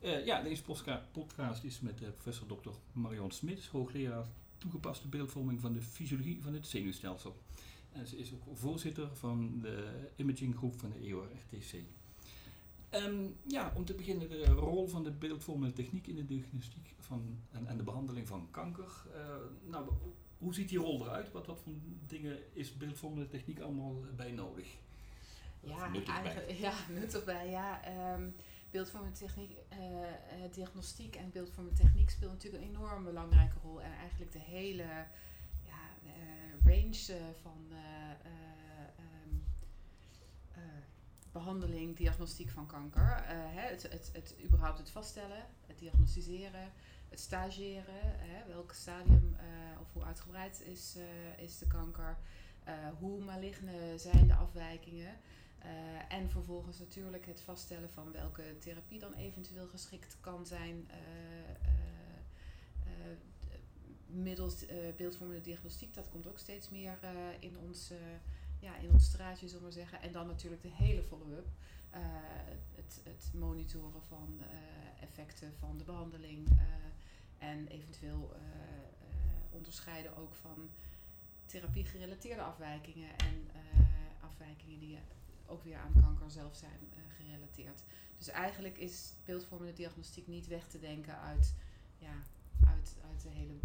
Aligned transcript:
Uh, 0.00 0.26
ja, 0.26 0.42
deze 0.42 0.62
podcast 1.12 1.64
is 1.64 1.80
met 1.80 2.00
uh, 2.00 2.08
professor 2.08 2.46
Dr. 2.46 2.70
Marion 2.92 3.30
Smit, 3.30 3.66
hoogleraar 3.66 4.26
toegepaste 4.58 5.08
beeldvorming 5.08 5.60
van 5.60 5.72
de 5.72 5.82
fysiologie 5.82 6.42
van 6.42 6.54
het 6.54 6.66
zenuwstelsel. 6.66 7.36
En 7.92 8.06
ze 8.06 8.18
is 8.18 8.32
ook 8.32 8.58
voorzitter 8.58 9.16
van 9.16 9.60
de 9.60 10.08
imaginggroep 10.16 10.80
van 10.80 10.90
de 10.90 11.06
EOR-RTC. 11.06 11.74
Um, 12.90 13.36
ja, 13.46 13.72
om 13.76 13.84
te 13.84 13.94
beginnen 13.94 14.28
de 14.28 14.44
rol 14.44 14.88
van 14.88 15.04
de 15.04 15.10
beeldvormende 15.10 15.74
techniek 15.74 16.06
in 16.06 16.16
de 16.16 16.26
diagnostiek 16.26 16.94
van, 16.98 17.38
en, 17.50 17.66
en 17.66 17.76
de 17.76 17.82
behandeling 17.82 18.28
van 18.28 18.48
kanker. 18.50 18.92
Uh, 19.14 19.20
nou, 19.70 19.90
hoe 20.38 20.54
ziet 20.54 20.68
die 20.68 20.78
rol 20.78 21.04
eruit? 21.04 21.32
Wat, 21.32 21.46
wat 21.46 21.60
voor 21.60 21.72
dingen 22.06 22.38
is 22.52 22.76
beeldvormende 22.76 23.28
techniek 23.28 23.60
allemaal 23.60 24.04
bij 24.16 24.30
nodig? 24.30 24.66
Ja, 25.60 25.88
nuttig 25.88 26.22
bij. 26.22 26.56
ja, 26.60 26.74
nuttig 26.88 27.24
bij. 27.24 27.50
Ja, 27.50 27.80
um, 28.14 28.34
beeldvormende 28.70 29.18
techniek, 29.18 29.50
uh, 29.72 29.78
uh, 29.78 30.52
diagnostiek 30.52 31.16
en 31.16 31.30
beeldvormende 31.30 31.78
techniek 31.82 32.10
speelt 32.10 32.32
natuurlijk 32.32 32.62
een 32.62 32.68
enorm 32.68 33.04
belangrijke 33.04 33.58
rol. 33.62 33.82
En 33.82 33.92
eigenlijk 33.92 34.32
de 34.32 34.38
hele 34.38 34.86
ja, 35.62 35.78
range 36.64 37.32
van 37.42 37.66
um, 39.26 39.42
behandeling, 41.32 41.96
diagnostiek 41.96 42.50
van 42.50 42.66
kanker. 42.66 43.22
Hè, 43.26 43.60
het, 43.60 43.82
het, 43.82 44.10
het, 44.12 44.34
überhaupt 44.44 44.78
het 44.78 44.90
vaststellen, 44.90 45.46
het 45.66 45.78
diagnosticeren, 45.78 46.72
het 47.08 47.20
stageren. 47.20 48.18
Hè, 48.18 48.46
welk 48.46 48.72
stadium 48.72 49.36
of 49.80 49.92
hoe 49.92 50.04
uitgebreid 50.04 50.62
is, 50.66 50.96
is 51.36 51.58
de 51.58 51.66
kanker. 51.66 52.16
hoe 52.98 53.24
maligne 53.24 53.98
zijn 53.98 54.26
de 54.26 54.34
afwijkingen. 54.34 55.16
Uh, 55.64 56.14
en 56.16 56.30
vervolgens 56.30 56.78
natuurlijk 56.78 57.26
het 57.26 57.40
vaststellen 57.40 57.90
van 57.90 58.12
welke 58.12 58.58
therapie 58.58 58.98
dan 58.98 59.14
eventueel 59.14 59.66
geschikt 59.66 60.16
kan 60.20 60.46
zijn 60.46 60.88
uh, 60.90 60.96
uh, 62.86 63.16
middels 64.06 64.64
beeldvormende 64.96 65.42
diagnostiek. 65.42 65.94
Dat 65.94 66.08
komt 66.08 66.26
ook 66.26 66.38
steeds 66.38 66.68
meer 66.68 66.98
in, 67.40 67.58
ons, 67.58 67.92
ja, 68.58 68.76
in 68.76 68.90
ons 68.90 69.04
straatje, 69.04 69.48
zullen 69.48 69.66
we 69.66 69.72
zeggen. 69.72 70.02
En 70.02 70.12
dan 70.12 70.26
natuurlijk 70.26 70.62
de 70.62 70.70
hele 70.70 71.02
follow-up. 71.02 71.48
het, 72.74 73.00
het 73.04 73.30
monitoren 73.34 74.02
van 74.08 74.40
effecten 75.00 75.52
van 75.58 75.78
de 75.78 75.84
behandeling. 75.84 76.48
en 77.38 77.66
eventueel 77.66 78.32
onderscheiden 79.50 80.16
ook 80.16 80.34
van 80.34 80.70
therapie-gerelateerde 81.46 82.42
afwijkingen 82.42 83.16
en 83.16 83.50
afwijkingen 84.20 84.78
die 84.78 84.98
ook 85.50 85.64
weer 85.64 85.76
aan 85.76 86.00
kanker 86.00 86.30
zelf 86.30 86.56
zijn 86.56 86.80
uh, 86.80 87.14
gerelateerd. 87.16 87.82
Dus 88.16 88.28
eigenlijk 88.28 88.78
is 88.78 89.12
beeldvormende 89.24 89.72
diagnostiek 89.72 90.26
niet 90.26 90.46
weg 90.46 90.68
te 90.68 90.80
denken 90.80 91.18
uit, 91.18 91.54
ja, 91.98 92.14
uit, 92.66 92.96
uit 93.10 93.22
de 93.22 93.28
hele 93.28 93.58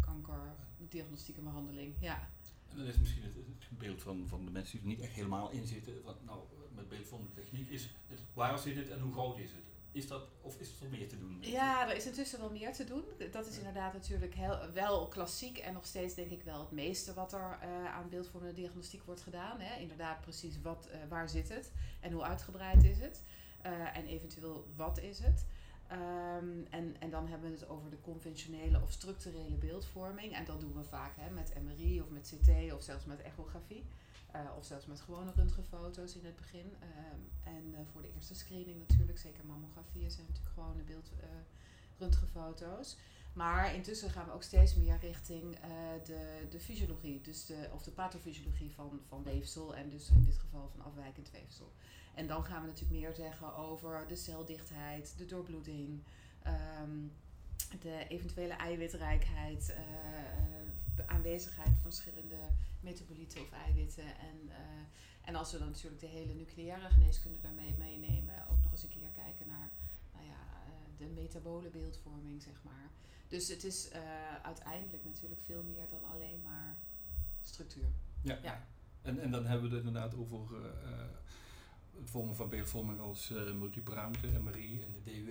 kankerdiagnostiek 0.00 1.36
en 1.36 1.44
behandeling. 1.44 1.94
Ja. 1.98 2.28
En 2.68 2.76
dan 2.76 2.86
is 2.86 2.98
misschien 2.98 3.22
het, 3.22 3.34
het, 3.34 3.78
beeld 3.78 4.02
van, 4.02 4.28
van 4.28 4.44
de 4.44 4.50
mensen 4.50 4.78
die 4.78 4.88
er 4.88 4.94
niet 4.94 5.04
echt 5.04 5.14
helemaal 5.14 5.50
in 5.50 5.66
zitten. 5.66 6.02
Wat 6.02 6.24
nou 6.24 6.40
met 6.74 6.88
beeldvormende 6.88 7.34
techniek 7.34 7.68
is, 7.68 7.90
het, 8.06 8.20
waar 8.32 8.58
zit 8.58 8.76
het 8.76 8.88
en 8.88 9.00
hoe 9.00 9.12
groot 9.12 9.38
is 9.38 9.50
het? 9.50 9.71
Is 9.92 10.06
dat, 10.06 10.22
of 10.40 10.60
is 10.60 10.80
er 10.80 10.88
meer 10.88 11.08
te 11.08 11.18
doen? 11.18 11.38
Ja, 11.40 11.88
er 11.88 11.96
is 11.96 12.06
intussen 12.06 12.40
wel 12.40 12.50
meer 12.50 12.72
te 12.72 12.84
doen. 12.84 13.04
Dat 13.30 13.46
is 13.46 13.56
inderdaad 13.56 13.92
natuurlijk 13.92 14.34
heel, 14.34 14.58
wel 14.74 15.08
klassiek 15.08 15.58
en 15.58 15.72
nog 15.72 15.86
steeds 15.86 16.14
denk 16.14 16.30
ik 16.30 16.42
wel 16.42 16.60
het 16.60 16.70
meeste 16.70 17.14
wat 17.14 17.32
er 17.32 17.58
uh, 17.62 17.94
aan 17.94 18.08
beeldvormende 18.08 18.54
diagnostiek 18.54 19.02
wordt 19.04 19.20
gedaan. 19.20 19.60
Hè. 19.60 19.80
Inderdaad 19.80 20.20
precies 20.20 20.60
wat, 20.62 20.88
uh, 20.88 20.96
waar 21.08 21.28
zit 21.28 21.48
het 21.48 21.70
en 22.00 22.12
hoe 22.12 22.22
uitgebreid 22.22 22.84
is 22.84 22.98
het. 22.98 23.22
Uh, 23.66 23.96
en 23.96 24.06
eventueel 24.06 24.66
wat 24.76 24.98
is 24.98 25.18
het. 25.18 25.44
Um, 25.92 26.66
en, 26.70 26.96
en 26.98 27.10
dan 27.10 27.28
hebben 27.28 27.50
we 27.50 27.56
het 27.56 27.68
over 27.68 27.90
de 27.90 28.00
conventionele 28.00 28.80
of 28.82 28.92
structurele 28.92 29.56
beeldvorming. 29.56 30.34
En 30.34 30.44
dat 30.44 30.60
doen 30.60 30.74
we 30.74 30.84
vaak 30.84 31.12
hè, 31.16 31.30
met 31.30 31.52
MRI 31.64 32.00
of 32.00 32.10
met 32.10 32.34
CT 32.34 32.72
of 32.72 32.82
zelfs 32.82 33.04
met 33.04 33.22
echografie. 33.22 33.84
Uh, 34.34 34.56
of 34.56 34.64
zelfs 34.64 34.86
met 34.86 35.00
gewone 35.00 35.32
röntgenfoto's 35.32 36.14
in 36.16 36.24
het 36.24 36.36
begin. 36.36 36.66
Uh, 36.82 37.52
en 37.52 37.64
uh, 37.72 37.78
voor 37.92 38.02
de 38.02 38.12
eerste 38.14 38.34
screening 38.34 38.78
natuurlijk, 38.78 39.18
zeker 39.18 39.44
mammografie 39.44 40.10
zijn 40.10 40.26
natuurlijk 40.26 40.54
gewone 40.54 40.82
beeld 40.82 41.10
röntgenfoto's. 41.98 42.96
Maar 43.32 43.74
intussen 43.74 44.10
gaan 44.10 44.26
we 44.26 44.32
ook 44.32 44.42
steeds 44.42 44.74
meer 44.74 44.98
richting 44.98 45.56
de, 46.04 46.46
de 46.50 46.60
fysiologie, 46.60 47.20
dus 47.20 47.46
de, 47.46 47.68
of 47.72 47.82
de 47.82 47.90
pathofysiologie 47.90 48.72
van, 48.74 49.00
van 49.08 49.22
weefsel 49.22 49.76
en 49.76 49.88
dus 49.88 50.08
in 50.08 50.24
dit 50.24 50.38
geval 50.38 50.68
van 50.68 50.84
afwijkend 50.84 51.30
weefsel. 51.30 51.72
En 52.14 52.26
dan 52.26 52.44
gaan 52.44 52.60
we 52.60 52.66
natuurlijk 52.66 53.00
meer 53.00 53.14
zeggen 53.14 53.56
over 53.56 54.04
de 54.08 54.16
celdichtheid, 54.16 55.14
de 55.18 55.26
doorbloeding, 55.26 56.02
um, 56.82 57.12
de 57.80 58.06
eventuele 58.08 58.54
eiwitrijkheid, 58.54 59.74
aanwezigheid 61.06 61.68
van 61.68 61.92
verschillende 61.92 62.38
metabolieten 62.80 63.40
of 63.40 63.52
eiwitten. 63.52 64.04
En, 64.04 64.36
uh, 64.46 64.54
en 65.24 65.34
als 65.34 65.52
we 65.52 65.58
dan 65.58 65.68
natuurlijk 65.68 66.00
de 66.00 66.06
hele 66.06 66.34
nucleaire 66.34 66.88
geneeskunde 66.88 67.40
daarmee 67.40 67.74
meenemen, 67.78 68.48
ook 68.50 68.62
nog 68.62 68.72
eens 68.72 68.82
een 68.82 68.88
keer 68.88 69.10
kijken 69.14 69.48
naar 69.48 69.70
nou 70.12 70.26
ja, 70.26 70.40
uh, 70.66 70.98
de 70.98 71.06
metabole 71.20 71.68
beeldvorming, 71.68 72.42
zeg 72.42 72.62
maar. 72.62 72.90
Dus 73.28 73.48
het 73.48 73.64
is 73.64 73.88
uh, 73.92 74.34
uiteindelijk 74.42 75.04
natuurlijk 75.04 75.40
veel 75.40 75.62
meer 75.62 75.88
dan 75.88 76.04
alleen 76.10 76.40
maar 76.42 76.76
structuur. 77.42 77.88
Ja, 78.22 78.38
ja. 78.42 78.66
En, 79.02 79.20
en 79.20 79.30
dan 79.30 79.46
hebben 79.46 79.70
we 79.70 79.76
het 79.76 79.84
inderdaad 79.84 80.14
over 80.14 80.40
vormen 82.04 82.36
van 82.36 82.48
beeldvorming 82.48 83.00
als 83.00 83.30
uh, 83.30 83.52
multiparameter, 83.52 84.42
MRI 84.42 84.82
en 84.82 84.92
de 84.92 85.10
DW. 85.10 85.30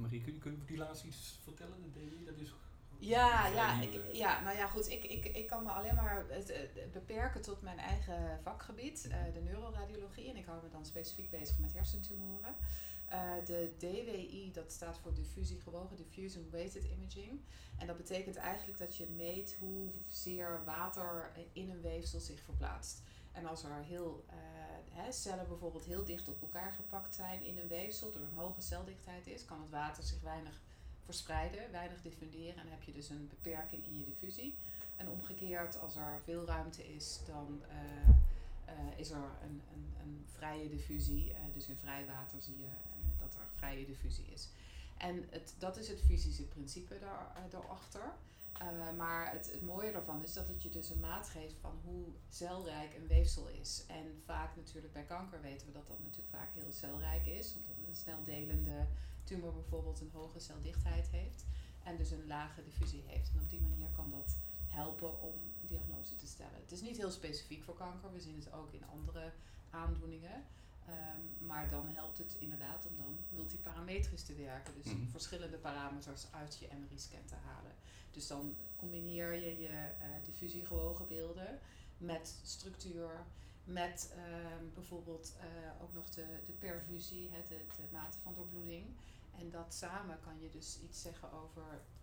MRI, 0.00 0.22
kun 0.22 0.32
je, 0.32 0.38
kun 0.38 0.52
je 0.52 0.58
die 0.66 0.76
laatste 0.76 1.06
iets 1.06 1.38
vertellen? 1.42 1.82
De 1.82 2.00
DW, 2.00 2.26
dat 2.26 2.38
is 2.38 2.52
ja, 2.98 3.46
ja, 3.46 3.80
ik, 3.80 4.00
ja, 4.12 4.42
nou 4.42 4.56
ja, 4.56 4.66
goed. 4.66 4.90
Ik, 4.90 5.04
ik, 5.04 5.24
ik 5.24 5.46
kan 5.46 5.62
me 5.62 5.70
alleen 5.70 5.94
maar 5.94 6.24
het, 6.28 6.52
beperken 6.92 7.42
tot 7.42 7.62
mijn 7.62 7.78
eigen 7.78 8.38
vakgebied, 8.42 9.06
uh, 9.08 9.34
de 9.34 9.40
neuroradiologie. 9.40 10.30
En 10.30 10.36
ik 10.36 10.46
hou 10.46 10.62
me 10.62 10.70
dan 10.70 10.86
specifiek 10.86 11.30
bezig 11.30 11.58
met 11.58 11.72
hersentumoren. 11.72 12.54
Uh, 13.12 13.30
de 13.44 13.74
DWI, 13.78 14.50
dat 14.52 14.72
staat 14.72 14.98
voor 14.98 15.14
diffusie 15.14 15.60
gewogen, 15.60 15.96
diffusion 15.96 16.50
weighted 16.50 16.84
imaging. 16.84 17.40
En 17.78 17.86
dat 17.86 17.96
betekent 17.96 18.36
eigenlijk 18.36 18.78
dat 18.78 18.96
je 18.96 19.06
meet 19.16 19.56
hoezeer 19.58 20.60
water 20.64 21.30
in 21.52 21.70
een 21.70 21.80
weefsel 21.80 22.20
zich 22.20 22.40
verplaatst. 22.40 23.02
En 23.32 23.46
als 23.46 23.62
er 23.62 23.84
heel, 23.84 24.24
uh, 24.28 24.34
hè, 24.90 25.12
cellen 25.12 25.48
bijvoorbeeld 25.48 25.84
heel 25.84 26.04
dicht 26.04 26.28
op 26.28 26.42
elkaar 26.42 26.72
gepakt 26.72 27.14
zijn 27.14 27.42
in 27.42 27.58
een 27.58 27.68
weefsel, 27.68 28.12
door 28.12 28.22
een 28.22 28.38
hoge 28.38 28.60
celdichtheid 28.60 29.26
is, 29.26 29.44
kan 29.44 29.60
het 29.60 29.70
water 29.70 30.02
zich 30.02 30.20
weinig 30.20 30.60
verspreiden, 31.06 31.70
weinig 31.70 32.02
diffunderen 32.02 32.56
en 32.62 32.68
heb 32.68 32.82
je 32.82 32.92
dus 32.92 33.08
een 33.08 33.28
beperking 33.28 33.84
in 33.84 33.98
je 33.98 34.04
diffusie. 34.04 34.54
En 34.96 35.08
omgekeerd, 35.08 35.80
als 35.80 35.96
er 35.96 36.20
veel 36.24 36.44
ruimte 36.44 36.94
is, 36.94 37.20
dan 37.26 37.60
uh, 37.70 38.08
uh, 38.08 38.98
is 38.98 39.10
er 39.10 39.28
een, 39.42 39.62
een, 39.74 39.94
een 40.02 40.24
vrije 40.36 40.68
diffusie. 40.68 41.26
Uh, 41.28 41.36
dus 41.54 41.66
in 41.66 41.76
vrij 41.76 42.06
water 42.06 42.42
zie 42.42 42.58
je 42.58 42.68
dat 43.18 43.34
er 43.34 43.46
vrije 43.56 43.86
diffusie 43.86 44.24
is. 44.32 44.48
En 44.96 45.24
het, 45.30 45.54
dat 45.58 45.76
is 45.76 45.88
het 45.88 46.00
fysische 46.00 46.42
principe 46.42 46.98
daar, 46.98 47.32
daarachter. 47.50 48.12
Maar 48.96 49.32
het, 49.32 49.52
het 49.52 49.62
mooie 49.62 49.92
daarvan 49.92 50.22
is 50.22 50.32
dat 50.32 50.48
het 50.48 50.62
je 50.62 50.68
dus 50.68 50.90
een 50.90 51.00
maat 51.00 51.28
geeft 51.28 51.58
van 51.60 51.80
hoe 51.84 52.04
celrijk 52.28 52.94
een 52.94 53.06
weefsel 53.06 53.48
is. 53.48 53.84
En 53.88 54.22
vaak 54.24 54.56
natuurlijk 54.56 54.92
bij 54.92 55.04
kanker 55.04 55.40
weten 55.40 55.66
we 55.66 55.72
dat 55.72 55.86
dat 55.86 55.98
natuurlijk 55.98 56.36
vaak 56.36 56.54
heel 56.54 56.72
celrijk 56.72 57.26
is, 57.26 57.54
omdat 57.54 57.76
het 57.76 57.88
een 57.88 57.96
snel 57.96 58.22
delende 58.22 58.86
tumor 59.24 59.52
bijvoorbeeld 59.52 60.00
een 60.00 60.10
hoge 60.12 60.40
celdichtheid 60.40 61.08
heeft 61.08 61.44
en 61.84 61.96
dus 61.96 62.10
een 62.10 62.26
lage 62.26 62.62
diffusie 62.62 63.02
heeft. 63.06 63.30
En 63.30 63.40
op 63.40 63.50
die 63.50 63.60
manier 63.60 63.88
kan 63.90 64.10
dat 64.10 64.36
helpen 64.68 65.22
om 65.22 65.34
diagnose 65.60 66.16
te 66.16 66.26
stellen. 66.26 66.60
Het 66.60 66.72
is 66.72 66.80
niet 66.80 66.96
heel 66.96 67.10
specifiek 67.10 67.62
voor 67.62 67.76
kanker, 67.76 68.12
we 68.12 68.20
zien 68.20 68.38
het 68.38 68.52
ook 68.52 68.72
in 68.72 68.86
andere 68.86 69.32
aandoeningen. 69.70 70.44
Um, 70.88 71.46
maar 71.46 71.68
dan 71.68 71.88
helpt 71.88 72.18
het 72.18 72.36
inderdaad 72.38 72.86
om 72.86 72.96
dan 72.96 73.18
multiparametrisch 73.28 74.24
te 74.24 74.34
werken. 74.34 74.74
Dus 74.74 74.92
mm 74.92 75.00
-hmm. 75.00 75.08
verschillende 75.08 75.56
parameters 75.56 76.32
uit 76.32 76.56
je 76.60 76.68
MRI-scan 76.80 77.24
te 77.24 77.34
halen. 77.34 77.72
Dus 78.10 78.26
dan 78.26 78.56
combineer 78.76 79.32
je 79.32 79.58
je 79.58 79.68
uh, 79.68 80.24
diffusiegewogen 80.24 81.08
beelden 81.08 81.58
met 81.98 82.40
structuur, 82.42 83.10
met 83.64 84.14
uh, 84.16 84.24
bijvoorbeeld 84.74 85.32
uh, 85.36 85.82
ook 85.82 85.94
nog 85.94 86.08
de, 86.08 86.26
de 86.44 86.52
perfusie, 86.52 87.30
hè, 87.30 87.42
de, 87.48 87.64
de 87.76 87.88
mate 87.92 88.18
van 88.18 88.34
doorbloeding. 88.34 88.84
En 89.38 89.50
dat 89.50 89.74
samen 89.74 90.20
kan 90.20 90.40
je 90.40 90.50
dus 90.50 90.78
iets 90.80 91.02
zeggen 91.02 91.32
over 91.32 91.62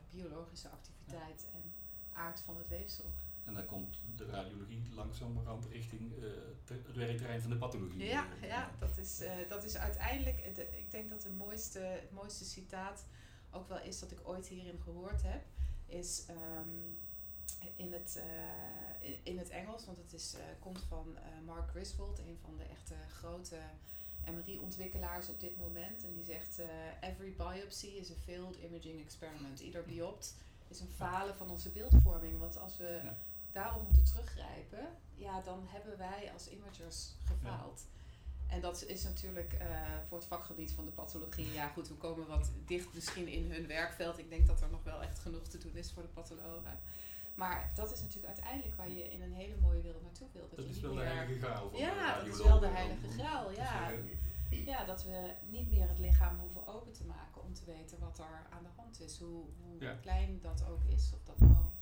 biologische 0.09 0.69
activiteit 0.69 1.45
en 1.53 1.73
aard 2.13 2.41
van 2.41 2.57
het 2.57 2.67
weefsel. 2.67 3.13
En 3.43 3.53
dan 3.53 3.65
komt 3.65 3.97
de 4.15 4.25
radiologie 4.25 4.83
langzamerhand 4.93 5.65
richting 5.71 6.01
uh, 6.17 6.23
het 6.67 6.95
werkterrein 6.95 7.41
van 7.41 7.49
de 7.49 7.57
pathologie. 7.57 8.03
Ja, 8.03 8.27
ja 8.41 8.71
dat, 8.79 8.97
is, 8.97 9.21
uh, 9.21 9.31
dat 9.49 9.63
is 9.63 9.77
uiteindelijk, 9.77 10.55
de, 10.55 10.77
ik 10.77 10.91
denk 10.91 11.09
dat 11.09 11.21
de 11.21 11.29
mooiste, 11.29 11.79
het 11.79 12.11
mooiste 12.11 12.45
citaat 12.45 13.05
ook 13.51 13.67
wel 13.67 13.79
is 13.79 13.99
dat 13.99 14.11
ik 14.11 14.19
ooit 14.23 14.47
hierin 14.47 14.79
gehoord 14.83 15.21
heb, 15.23 15.41
is 15.85 16.23
um, 16.29 16.97
in, 17.75 17.93
het, 17.93 18.21
uh, 19.01 19.09
in 19.23 19.37
het 19.37 19.49
Engels, 19.49 19.85
want 19.85 19.97
het 19.97 20.13
is, 20.13 20.35
komt 20.59 20.79
van 20.87 21.17
Mark 21.45 21.69
Griswold, 21.69 22.19
een 22.19 22.37
van 22.41 22.57
de 22.57 22.63
echte 22.63 22.93
grote 23.17 23.57
MRI-ontwikkelaars 24.25 25.29
op 25.29 25.39
dit 25.39 25.57
moment. 25.57 26.03
En 26.03 26.13
die 26.13 26.23
zegt, 26.23 26.61
every 27.01 27.33
biopsy 27.37 27.87
is 27.87 28.11
a 28.11 28.13
failed 28.23 28.55
imaging 28.63 29.01
experiment. 29.05 29.59
Ieder 29.59 29.83
biopt 29.83 30.35
is 30.67 30.79
een 30.79 30.93
falen 30.95 31.35
van 31.35 31.49
onze 31.49 31.69
beeldvorming. 31.69 32.39
Want 32.39 32.59
als 32.59 32.77
we 32.77 33.01
daarop 33.53 33.83
moeten 33.83 34.03
teruggrijpen, 34.03 34.87
ja, 35.15 35.41
dan 35.41 35.59
hebben 35.67 35.97
wij 35.97 36.31
als 36.33 36.49
imagers 36.49 37.11
gefaald. 37.25 37.85
En 38.47 38.61
dat 38.61 38.83
is 38.83 39.03
natuurlijk 39.03 39.53
uh, 39.53 39.67
voor 40.07 40.17
het 40.17 40.27
vakgebied 40.27 40.71
van 40.71 40.85
de 40.85 40.91
pathologie. 40.91 41.51
Ja, 41.51 41.67
goed, 41.67 41.87
we 41.87 41.93
komen 41.93 42.27
wat 42.27 42.51
dicht 42.65 42.93
misschien 42.93 43.27
in 43.27 43.51
hun 43.51 43.67
werkveld. 43.67 44.17
Ik 44.17 44.29
denk 44.29 44.47
dat 44.47 44.61
er 44.61 44.69
nog 44.69 44.83
wel 44.83 45.01
echt 45.01 45.19
genoeg 45.19 45.47
te 45.47 45.57
doen 45.57 45.75
is 45.75 45.91
voor 45.91 46.03
de 46.03 46.09
pathologen. 46.09 46.79
Maar 47.35 47.71
dat 47.75 47.91
is 47.91 47.99
natuurlijk 47.99 48.27
uiteindelijk 48.27 48.75
waar 48.75 48.89
je 48.89 49.11
in 49.11 49.21
een 49.21 49.33
hele 49.33 49.55
mooie 49.61 49.81
wereld 49.81 50.03
naartoe 50.03 50.27
wilt. 50.33 50.55
Dat, 50.55 50.65
is 50.65 50.79
wel 50.79 50.93
de 50.93 51.01
heilige 51.01 51.39
graal. 51.39 51.69
Van 51.69 51.79
ja, 51.79 52.15
dat 52.15 52.27
is 52.27 52.43
wel 52.43 52.59
de 52.59 52.67
heilige 52.67 53.07
graal. 53.17 53.51
Ja. 53.51 53.91
ja, 54.49 54.85
dat 54.85 55.03
we 55.03 55.31
niet 55.49 55.69
meer 55.69 55.87
het 55.87 55.99
lichaam 55.99 56.39
hoeven 56.39 56.67
open 56.67 56.93
te 56.93 57.05
maken 57.05 57.43
om 57.43 57.53
te 57.53 57.65
weten 57.65 57.99
wat 57.99 58.19
er 58.19 58.45
aan 58.49 58.63
de 58.63 58.81
hand 58.81 59.01
is. 59.01 59.19
Hoe, 59.19 59.43
hoe 59.61 59.95
klein 60.01 60.39
dat 60.41 60.63
ook 60.69 60.83
is. 60.95 61.11
Of 61.13 61.23
dat 61.23 61.39
nou 61.39 61.72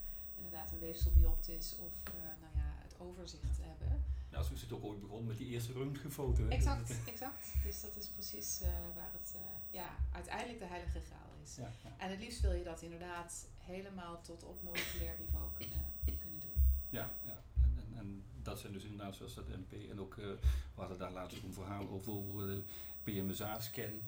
inderdaad 0.43 0.71
een 0.71 0.79
weefselbiopt 0.79 1.49
is 1.49 1.75
of 1.77 1.93
uh, 2.07 2.21
nou 2.41 2.53
ja, 2.55 2.69
het 2.85 2.95
overzicht 2.99 3.57
hebben. 3.61 4.03
Nou, 4.31 4.43
zo 4.43 4.53
is 4.53 4.61
het 4.61 4.71
ook 4.71 4.83
ooit 4.83 5.01
begonnen 5.01 5.27
met 5.27 5.37
die 5.37 5.47
eerste 5.47 5.73
röntgenfoto. 5.73 6.47
Exact, 6.47 6.91
exact. 7.05 7.53
Dus 7.63 7.81
dat 7.81 7.95
is 7.95 8.07
precies 8.07 8.61
uh, 8.61 8.67
waar 8.95 9.11
het 9.11 9.33
uh, 9.35 9.41
ja, 9.69 9.89
uiteindelijk 10.11 10.59
de 10.59 10.65
heilige 10.65 10.99
graal 10.99 11.31
is. 11.43 11.55
Ja, 11.55 11.71
ja. 11.83 11.91
En 11.97 12.09
het 12.09 12.19
liefst 12.19 12.41
wil 12.41 12.51
je 12.51 12.63
dat 12.63 12.81
inderdaad 12.81 13.45
helemaal 13.59 14.21
tot 14.21 14.43
op 14.43 14.61
moleculair 14.63 15.15
niveau 15.19 15.47
kunnen, 15.57 15.85
kunnen 16.19 16.39
doen. 16.39 16.63
Ja, 16.89 17.09
ja. 17.25 17.37
En, 17.63 17.71
en, 17.77 17.97
en 17.97 18.23
dat 18.43 18.59
zijn 18.59 18.73
dus 18.73 18.83
inderdaad 18.83 19.15
zoals 19.15 19.33
dat 19.33 19.47
MP. 19.47 19.89
En 19.89 19.99
ook, 19.99 20.15
we 20.15 20.37
hadden 20.75 20.97
daar 20.97 21.11
laatst 21.11 21.43
een 21.43 21.53
verhaal 21.53 21.89
over, 21.89 22.13
over 22.13 22.45
de 22.45 22.63
PMSA-scan. 23.03 24.01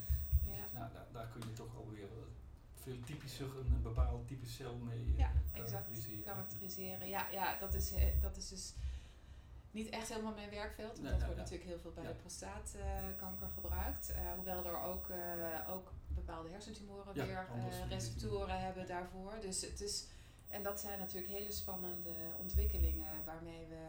Ja. 0.46 0.62
Dus, 0.62 0.72
nou, 0.74 0.94
daar, 0.94 1.08
daar 1.12 1.28
kun 1.28 1.42
je 1.50 1.54
toch 1.54 1.76
alweer 1.76 2.08
veel 2.84 3.00
typischer 3.06 3.58
een, 3.58 3.82
bepaald 3.82 4.28
type 4.28 4.46
cel 4.46 4.76
mee 4.76 5.14
ja, 5.18 5.32
karakteriseren. 5.52 6.18
Exact, 6.18 6.26
karakteriseren. 6.26 7.08
Ja, 7.08 7.28
ja 7.32 7.58
dat, 7.60 7.74
is, 7.74 7.94
dat 8.22 8.38
is 8.38 8.50
dus 8.50 8.74
niet 9.72 9.90
echt 9.90 10.10
helemaal 10.10 10.34
mijn 10.34 10.50
werkveld. 10.50 11.00
Want 11.00 11.10
dat 11.10 11.24
wordt 11.24 11.38
natuurlijk 11.38 11.70
heel 11.70 11.80
veel 11.80 11.92
bij 11.92 12.04
de 12.04 12.14
prostaatkanker 12.14 13.50
gebruikt. 13.54 14.12
Uh, 14.12 14.34
hoewel 14.36 14.66
er 14.66 14.82
ook, 14.82 15.10
uh, 15.10 15.74
ook 15.74 15.92
bepaalde 16.08 16.50
hersentumoren 16.50 17.14
weer 17.14 17.48
uh, 17.56 17.90
receptoren 17.90 18.60
hebben 18.60 18.88
daarvoor. 18.88 19.34
Dus 19.42 19.62
het 19.62 19.82
is, 19.82 20.08
en 20.48 20.64
dat 20.64 20.80
zijn 20.80 21.00
natuurlijk 21.00 21.34
hele 21.34 21.52
spannende 21.52 22.14
ontwikkelingen 22.40 23.24
waarmee 23.26 23.66
we 23.68 23.84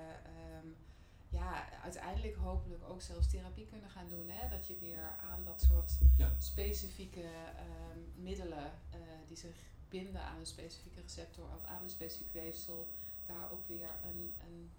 ja, 1.44 1.80
uiteindelijk 1.82 2.36
hopelijk 2.36 2.82
ook 2.88 3.02
zelfs 3.02 3.30
therapie 3.30 3.66
kunnen 3.66 3.90
gaan 3.90 4.08
doen. 4.08 4.28
Hè? 4.28 4.48
Dat 4.48 4.66
je 4.66 4.78
weer 4.78 5.16
aan 5.30 5.44
dat 5.44 5.60
soort 5.62 5.98
specifieke 6.38 7.24
um, 7.24 8.22
middelen 8.22 8.72
die 9.28 9.36
zich 9.36 9.56
binden 9.88 10.22
aan 10.22 10.38
een 10.38 10.46
specifieke 10.46 11.00
receptor 11.00 11.44
of 11.44 11.64
aan 11.64 11.82
een 11.82 11.90
specifiek 11.90 12.32
weefsel, 12.32 12.88
daar 13.26 13.50
ook 13.52 13.66
weer 13.68 13.90
een, 14.02 14.34
een 14.46 14.70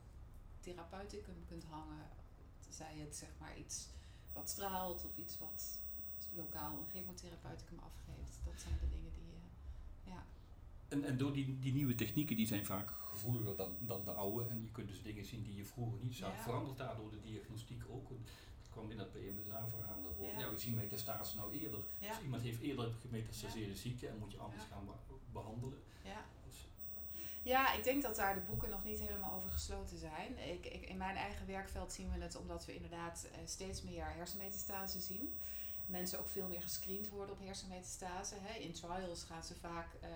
therapeuticum 0.59 1.45
kunt 1.47 1.63
hangen. 1.63 2.05
Zij 2.69 2.95
het 2.97 3.15
zeg 3.15 3.29
maar 3.39 3.57
iets 3.57 3.87
wat 4.33 4.49
straalt 4.49 5.05
of 5.05 5.17
iets 5.17 5.37
wat 5.37 5.79
lokaal 6.33 6.77
een 6.77 6.89
chemotherapeuticum 6.89 7.79
afgeeft. 7.79 8.39
Dat 8.45 8.61
zijn 8.61 8.77
de 8.79 8.89
dingen 8.89 9.13
die, 9.13 9.33
uh, 9.33 10.13
ja. 10.13 10.23
En, 10.87 11.03
en 11.03 11.17
door 11.17 11.33
die, 11.33 11.59
die 11.59 11.73
nieuwe 11.73 11.95
technieken, 11.95 12.35
die 12.35 12.47
zijn 12.47 12.65
vaak 12.65 12.89
gevoeliger 12.89 13.55
dan, 13.55 13.75
dan 13.79 14.03
de 14.03 14.11
oude. 14.11 14.49
En 14.49 14.61
je 14.61 14.71
kunt 14.71 14.87
dus 14.87 15.01
dingen 15.03 15.25
zien 15.25 15.43
die 15.43 15.55
je 15.55 15.65
vroeger 15.65 15.99
niet 16.01 16.15
zag. 16.15 16.41
Verandert 16.41 16.77
daardoor 16.77 17.09
de 17.09 17.21
diagnostiek 17.21 17.83
ook? 17.89 18.09
Dat 18.09 18.69
kwam 18.71 18.91
in 18.91 18.97
dat 18.97 19.11
PMSA-verhaal 19.11 20.03
daarvoor. 20.03 20.27
Ja. 20.27 20.39
ja, 20.39 20.49
we 20.49 20.57
zien 20.57 20.73
metastase 20.73 21.35
nou 21.35 21.59
eerder. 21.59 21.79
Ja. 21.99 22.09
Dus 22.09 22.23
iemand 22.23 22.41
heeft 22.41 22.61
eerder 22.61 22.91
gemetastaseerde 23.01 23.75
ziekte 23.75 24.07
en 24.07 24.17
moet 24.19 24.31
je 24.31 24.37
anders 24.37 24.63
gaan 24.71 24.87
behandelen. 25.33 25.77
Ja. 26.03 26.25
Ja, 27.45 27.73
ik 27.73 27.83
denk 27.83 28.01
dat 28.01 28.15
daar 28.15 28.33
de 28.33 28.41
boeken 28.41 28.69
nog 28.69 28.83
niet 28.83 28.99
helemaal 28.99 29.33
over 29.33 29.51
gesloten 29.51 29.97
zijn. 29.97 30.37
Ik, 30.37 30.65
ik, 30.65 30.89
in 30.89 30.97
mijn 30.97 31.15
eigen 31.15 31.47
werkveld 31.47 31.93
zien 31.93 32.11
we 32.11 32.23
het 32.23 32.35
omdat 32.35 32.65
we 32.65 32.75
inderdaad 32.75 33.27
eh, 33.31 33.37
steeds 33.45 33.81
meer 33.81 34.05
hersenmetastase 34.05 34.99
zien. 34.99 35.37
Mensen 35.85 36.19
ook 36.19 36.27
veel 36.27 36.47
meer 36.47 36.61
gescreend 36.61 37.09
worden 37.09 37.35
op 37.35 37.45
hersenmetastase. 37.45 38.35
Hè. 38.39 38.59
In 38.59 38.71
trials 38.71 39.23
gaan 39.23 39.43
ze 39.43 39.55
vaak, 39.55 39.87
uh, 40.03 40.09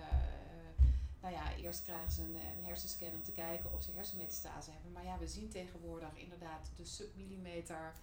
nou 1.22 1.34
ja, 1.34 1.54
eerst 1.54 1.82
krijgen 1.82 2.12
ze 2.12 2.22
een, 2.22 2.34
een, 2.34 2.64
hersenscan 2.64 3.12
om 3.12 3.22
te 3.22 3.32
kijken 3.32 3.72
of 3.72 3.82
ze 3.82 3.90
hersenmetastase 3.94 4.70
hebben. 4.70 4.92
Maar 4.92 5.04
ja, 5.04 5.18
we 5.18 5.28
zien 5.28 5.48
tegenwoordig 5.48 6.16
inderdaad 6.16 6.70
de 6.76 6.84
submillimeter 6.84 7.94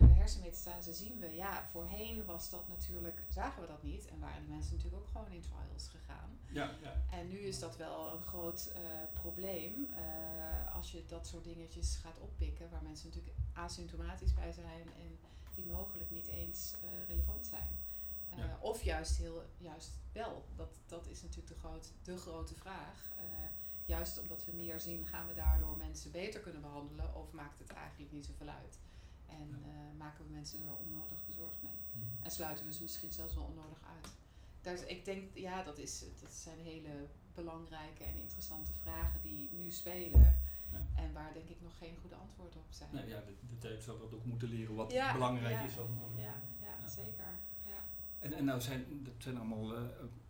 uh, 0.00 0.16
hersenmetastase 0.16 0.92
zien 0.92 1.18
we. 1.18 1.34
Ja, 1.34 1.64
voorheen 1.70 2.24
was 2.24 2.50
dat 2.50 2.68
natuurlijk, 2.68 3.22
zagen 3.28 3.62
we 3.62 3.68
dat 3.68 3.82
niet 3.82 4.08
en 4.08 4.20
waren 4.20 4.40
die 4.40 4.54
mensen 4.54 4.74
natuurlijk 4.76 5.02
ook 5.02 5.08
gewoon 5.08 5.32
in 5.32 5.40
trials 5.40 5.88
gegaan. 5.88 6.38
Ja, 6.52 6.70
ja. 6.82 7.18
En 7.18 7.28
nu 7.28 7.38
is 7.38 7.58
dat 7.58 7.76
wel 7.76 8.12
een 8.12 8.22
groot 8.22 8.72
uh, 8.72 8.80
probleem 9.12 9.88
uh, 9.90 10.74
als 10.74 10.92
je 10.92 11.04
dat 11.06 11.26
soort 11.26 11.44
dingetjes 11.44 11.96
gaat 11.96 12.18
oppikken, 12.20 12.70
waar 12.70 12.82
mensen 12.82 13.08
natuurlijk 13.08 13.36
asymptomatisch 13.52 14.34
bij 14.34 14.52
zijn 14.52 14.86
en 14.96 15.18
die 15.54 15.66
mogelijk 15.66 16.10
niet 16.10 16.26
eens 16.26 16.74
relevant 17.08 17.46
zijn. 17.46 17.68
Ja. 18.36 18.58
Of 18.60 18.82
juist 18.82 19.16
heel 19.16 19.42
juist 19.58 19.90
wel. 20.12 20.44
Dat, 20.56 20.78
dat 20.86 21.06
is 21.06 21.22
natuurlijk 21.22 21.48
de, 21.48 21.58
groot, 21.58 21.92
de 22.02 22.16
grote 22.16 22.54
vraag. 22.54 23.10
juist 23.84 24.20
omdat 24.20 24.44
we 24.44 24.52
meer 24.52 24.80
zien, 24.80 25.06
gaan 25.06 25.28
we 25.28 25.34
daardoor 25.34 25.76
mensen 25.76 26.10
beter 26.10 26.40
kunnen 26.40 26.60
behandelen 26.60 27.14
of 27.14 27.32
maakt 27.32 27.58
het 27.58 27.72
eigenlijk 27.72 28.12
niet 28.12 28.26
zoveel 28.26 28.48
uit? 28.48 28.78
En 29.26 29.48
uh, 29.48 29.98
maken 29.98 30.24
we 30.24 30.32
mensen 30.32 30.62
er 30.62 30.76
onnodig 30.76 31.26
bezorgd 31.26 31.62
mee. 31.62 31.80
Mhm. 31.92 32.24
En 32.24 32.30
sluiten 32.30 32.66
we 32.66 32.72
ze 32.72 32.82
misschien 32.82 33.12
zelfs 33.12 33.34
wel 33.34 33.44
onnodig 33.44 33.78
uit. 33.96 34.12
Daar 34.62 34.88
ik 34.88 35.04
denk, 35.04 35.34
ja, 35.34 35.62
dat, 35.62 35.78
is, 35.78 36.04
dat 36.20 36.32
zijn 36.32 36.58
hele 36.58 37.08
belangrijke 37.34 38.04
en 38.04 38.16
interessante 38.16 38.72
vragen 38.72 39.20
die 39.22 39.48
nu 39.52 39.70
spelen. 39.70 40.36
En 40.96 41.12
waar 41.12 41.32
denk 41.32 41.48
ik 41.48 41.60
nog 41.62 41.78
geen 41.78 41.96
goede 42.00 42.14
antwoord 42.14 42.56
op 42.56 42.66
zijn. 42.70 42.88
Nee, 42.92 43.08
ja, 43.08 43.20
de, 43.20 43.34
de 43.48 43.58
tijd 43.58 43.82
zal 43.82 43.98
dat 43.98 44.12
ook 44.12 44.24
moeten 44.24 44.48
leren 44.48 44.74
wat 44.74 44.88
belangrijk 45.12 45.64
is. 45.70 45.78
Om, 45.78 46.02
om, 46.02 46.18
ja, 46.18 46.34
ja, 46.60 46.88
zeker. 46.88 47.38
En, 48.18 48.32
en 48.32 48.44
nou 48.44 48.60
zijn, 48.60 49.04
dat 49.04 49.14
zijn 49.18 49.36
allemaal, 49.36 49.72
uh, 49.72 49.80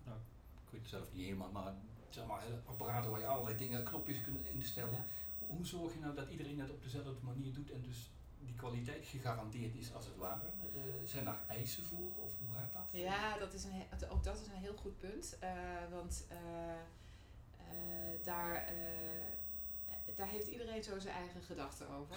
nou, 0.05 0.19
ik 0.64 0.70
weet 0.70 0.81
het 0.81 0.90
zelf 0.90 1.12
niet 1.12 1.25
helemaal, 1.25 1.50
maar 1.50 1.64
het 1.64 2.14
zijn 2.14 2.29
allemaal 2.29 2.46
apparaten 2.67 3.11
waar 3.11 3.20
je 3.20 3.26
allerlei 3.26 3.56
dingen, 3.56 3.85
knopjes 3.85 4.23
kunt 4.23 4.46
instellen. 4.46 5.06
Hoe 5.38 5.67
zorg 5.67 5.94
je 5.94 6.00
nou 6.00 6.14
dat 6.14 6.29
iedereen 6.31 6.61
het 6.61 6.70
op 6.70 6.82
dezelfde 6.82 7.14
manier 7.23 7.52
doet 7.52 7.70
en 7.70 7.82
dus 7.82 8.11
die 8.38 8.55
kwaliteit 8.55 9.06
gegarandeerd 9.06 9.75
is 9.75 9.94
als 9.94 10.06
het 10.06 10.17
ware? 10.17 10.46
Uh, 10.75 10.82
zijn 11.05 11.25
daar 11.25 11.38
eisen 11.46 11.85
voor 11.85 12.11
of 12.17 12.32
hoe 12.38 12.56
gaat 12.56 12.73
dat? 12.73 13.00
Ja, 13.00 13.38
dat 13.38 13.55
is 13.55 13.64
een, 13.64 14.10
ook 14.10 14.24
dat 14.24 14.41
is 14.41 14.46
een 14.46 14.60
heel 14.60 14.77
goed 14.77 14.98
punt. 14.98 15.36
Uh, 15.43 15.51
want 15.91 16.27
daar, 18.22 18.72
daar 20.15 20.29
heeft 20.29 20.46
iedereen 20.46 20.82
zo 20.82 20.98
zijn 20.98 21.15
eigen 21.15 21.43
gedachten 21.43 21.89
over. 21.89 22.17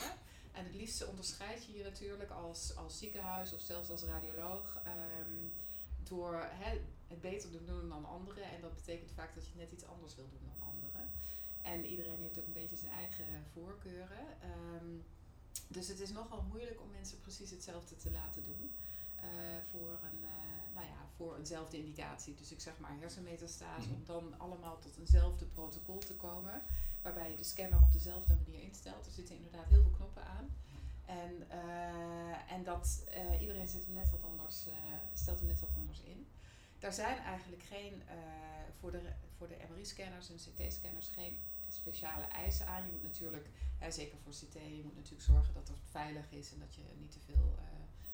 En 0.52 0.64
het 0.64 0.76
liefste 0.76 1.08
onderscheid 1.08 1.66
je 1.66 1.78
je 1.78 1.84
natuurlijk 1.84 2.30
als, 2.30 2.76
als 2.76 2.98
ziekenhuis 2.98 3.54
of 3.54 3.62
zelfs 3.62 3.90
als 3.90 4.04
radioloog 4.04 4.82
um, 5.20 5.54
door 6.16 6.36
hè, 6.64 6.72
het 7.08 7.22
beter 7.22 7.50
te 7.52 7.66
doen 7.66 7.90
dan 7.90 8.06
anderen. 8.06 8.44
En 8.44 8.62
dat 8.62 8.76
betekent 8.80 9.12
vaak 9.12 9.36
dat 9.36 9.46
je 9.48 9.60
net 9.62 9.72
iets 9.72 9.86
anders 9.94 10.16
wil 10.16 10.30
doen 10.34 10.46
dan 10.52 10.68
anderen. 10.74 11.06
En 11.62 11.86
iedereen 11.86 12.22
heeft 12.22 12.40
ook 12.40 12.50
een 12.50 12.62
beetje 12.62 12.84
zijn 12.84 12.92
eigen 13.04 13.30
voorkeuren. 13.54 14.24
Um, 14.52 15.04
dus 15.68 15.88
het 15.88 16.00
is 16.00 16.12
nogal 16.12 16.42
moeilijk 16.42 16.82
om 16.82 16.92
mensen 16.92 17.20
precies 17.20 17.52
hetzelfde 17.52 17.96
te 17.96 18.12
laten 18.12 18.44
doen. 18.44 18.72
Uh, 19.24 19.28
voor, 19.72 20.00
een, 20.10 20.22
uh, 20.22 20.74
nou 20.74 20.86
ja, 20.86 21.00
voor 21.16 21.38
eenzelfde 21.38 21.78
indicatie. 21.78 22.36
Dus 22.36 22.52
ik 22.52 22.60
zeg 22.60 22.80
maar 22.80 22.96
hersenmetastase, 23.00 23.88
mm 23.88 23.94
om 23.94 24.06
dan 24.06 24.40
allemaal 24.40 24.80
tot 24.80 24.98
eenzelfde 24.98 25.46
protocol 25.46 25.98
te 25.98 26.16
komen. 26.16 26.62
Waarbij 27.02 27.30
je 27.32 27.38
de 27.38 27.44
scanner 27.44 27.82
op 27.82 27.92
dezelfde 27.92 28.34
manier 28.46 28.62
instelt. 28.62 29.06
Er 29.06 29.12
zitten 29.12 29.36
inderdaad 29.36 29.68
heel 29.68 29.82
veel 29.82 29.92
knoppen 29.92 30.24
aan. 30.24 30.50
En, 31.12 31.48
uh, 31.52 32.52
en 32.52 32.64
dat 32.64 33.04
iedereen 33.40 33.68
zit 33.68 33.86
hem 33.86 33.94
net 33.94 34.10
wat 34.10 34.24
anders, 34.24 34.68
stelt 35.14 35.40
hem 35.40 35.48
net 35.48 35.60
wat 35.60 35.76
anders 35.78 36.02
in. 36.02 36.28
Daar 36.80 36.94
zijn 36.94 37.18
eigenlijk 37.18 37.64
geen, 37.64 38.04
voor 38.80 38.92
de, 38.92 39.02
voor 39.38 39.48
de 39.48 39.58
MRI-scanners 39.70 40.30
en 40.30 40.36
CT-scanners 40.36 41.08
geen 41.08 41.38
speciale 41.68 42.24
eisen 42.24 42.68
aan. 42.68 42.86
Je 42.86 42.92
moet 42.92 43.04
natuurlijk, 43.04 43.50
zeker 43.90 44.18
voor 44.18 44.32
CT, 44.32 44.54
je 44.54 44.82
moet 44.84 44.96
natuurlijk 44.96 45.24
zorgen 45.24 45.54
dat 45.54 45.68
het 45.68 45.78
veilig 45.90 46.32
is 46.32 46.52
en 46.54 46.60
dat 46.60 46.76
je 46.76 46.82
niet 47.00 47.12
te 47.12 47.20
veel 47.20 47.56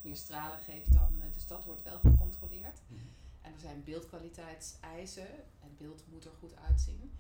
meer 0.02 0.16
stralen 0.16 0.60
geeft 0.60 0.94
dan. 0.94 1.22
Dus 1.34 1.48
dat 1.48 1.64
wordt 1.66 1.84
wel 1.84 2.00
gecontroleerd. 2.00 2.80
Mhm. 2.88 3.02
En 3.42 3.54
er 3.54 3.60
zijn 3.60 3.84
beeldkwaliteitseisen 3.84 5.28
en 5.62 5.76
beeld 5.78 6.04
moet 6.08 6.26
er 6.26 6.32
goed 6.40 6.56
uitzien. 6.56 7.12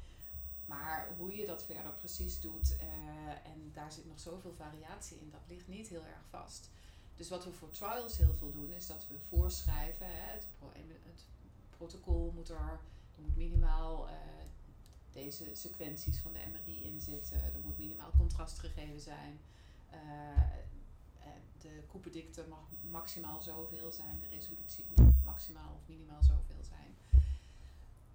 Maar 0.68 1.08
hoe 1.18 1.36
je 1.36 1.46
dat 1.46 1.66
verder 1.66 1.94
precies 1.94 2.40
doet, 2.40 2.72
uh, 2.72 3.52
en 3.52 3.72
daar 3.74 3.92
zit 3.92 4.08
nog 4.08 4.20
zoveel 4.20 4.54
variatie 4.54 5.18
in, 5.20 5.30
dat 5.32 5.48
ligt 5.48 5.68
niet 5.68 5.88
heel 5.88 6.06
erg 6.06 6.26
vast. 6.30 6.70
Dus 7.16 7.30
wat 7.30 7.44
we 7.44 7.52
voor 7.52 7.70
trials 7.70 8.18
heel 8.18 8.34
veel 8.34 8.52
doen, 8.52 8.72
is 8.72 8.88
dat 8.88 9.08
we 9.08 9.20
voorschrijven, 9.30 10.06
hè, 10.06 10.34
het, 10.34 10.48
het, 11.04 11.26
protocol 11.78 12.32
moet 12.36 12.50
er, 12.50 12.80
er 13.16 13.22
moet 13.22 13.38
minimaal 13.38 14.08
deze 15.22 15.56
sequenties 15.56 16.20
van 16.20 16.34
de 16.34 16.40
MRI 16.52 16.84
in 16.84 17.02
zitten. 17.02 17.44
Er 17.44 17.60
moet 17.64 17.78
minimaal 17.78 18.12
contrast 18.18 18.60
gegeven 18.60 19.02
zijn. 19.02 19.40
Uh, 19.94 19.98
de 21.62 21.84
koependikte 21.88 22.46
mag 22.50 22.72
maximaal 22.90 23.42
zoveel 23.42 23.92
zijn, 23.92 24.20
de 24.20 24.36
resolutie 24.36 24.86
moet 24.96 25.24
maximaal 25.24 25.74
of 25.74 25.88
minimaal 25.88 26.24
zoveel 26.24 26.64
zijn. 26.64 26.96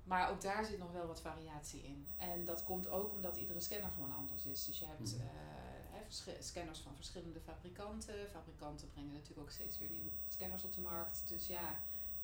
Maar 0.04 0.30
ook 0.30 0.40
daar 0.40 0.64
zit 0.64 0.78
nog 0.78 0.92
wel 0.92 1.06
wat 1.06 1.20
variatie 1.20 1.82
in. 1.82 2.06
En 2.18 2.44
dat 2.44 2.64
komt 2.64 2.88
ook 2.88 3.12
omdat 3.12 3.36
iedere 3.36 3.60
scanner 3.60 3.90
gewoon 3.90 4.14
anders 4.16 4.44
is. 4.44 4.64
Dus 4.64 4.78
je 4.78 4.86
hebt 4.86 5.12
mhm. 5.14 5.22
uh, 5.22 6.34
scanners 6.40 6.78
van 6.78 6.92
verschillende 6.94 7.40
fabrikanten. 7.40 8.14
Fabrikanten 8.30 8.90
brengen 8.92 9.12
natuurlijk 9.12 9.40
ook 9.40 9.50
steeds 9.50 9.78
weer 9.78 9.90
nieuwe 9.90 10.10
scanners 10.28 10.64
op 10.64 10.74
de 10.74 10.80
markt. 10.80 11.22
Dus 11.28 11.46
ja, 11.46 11.78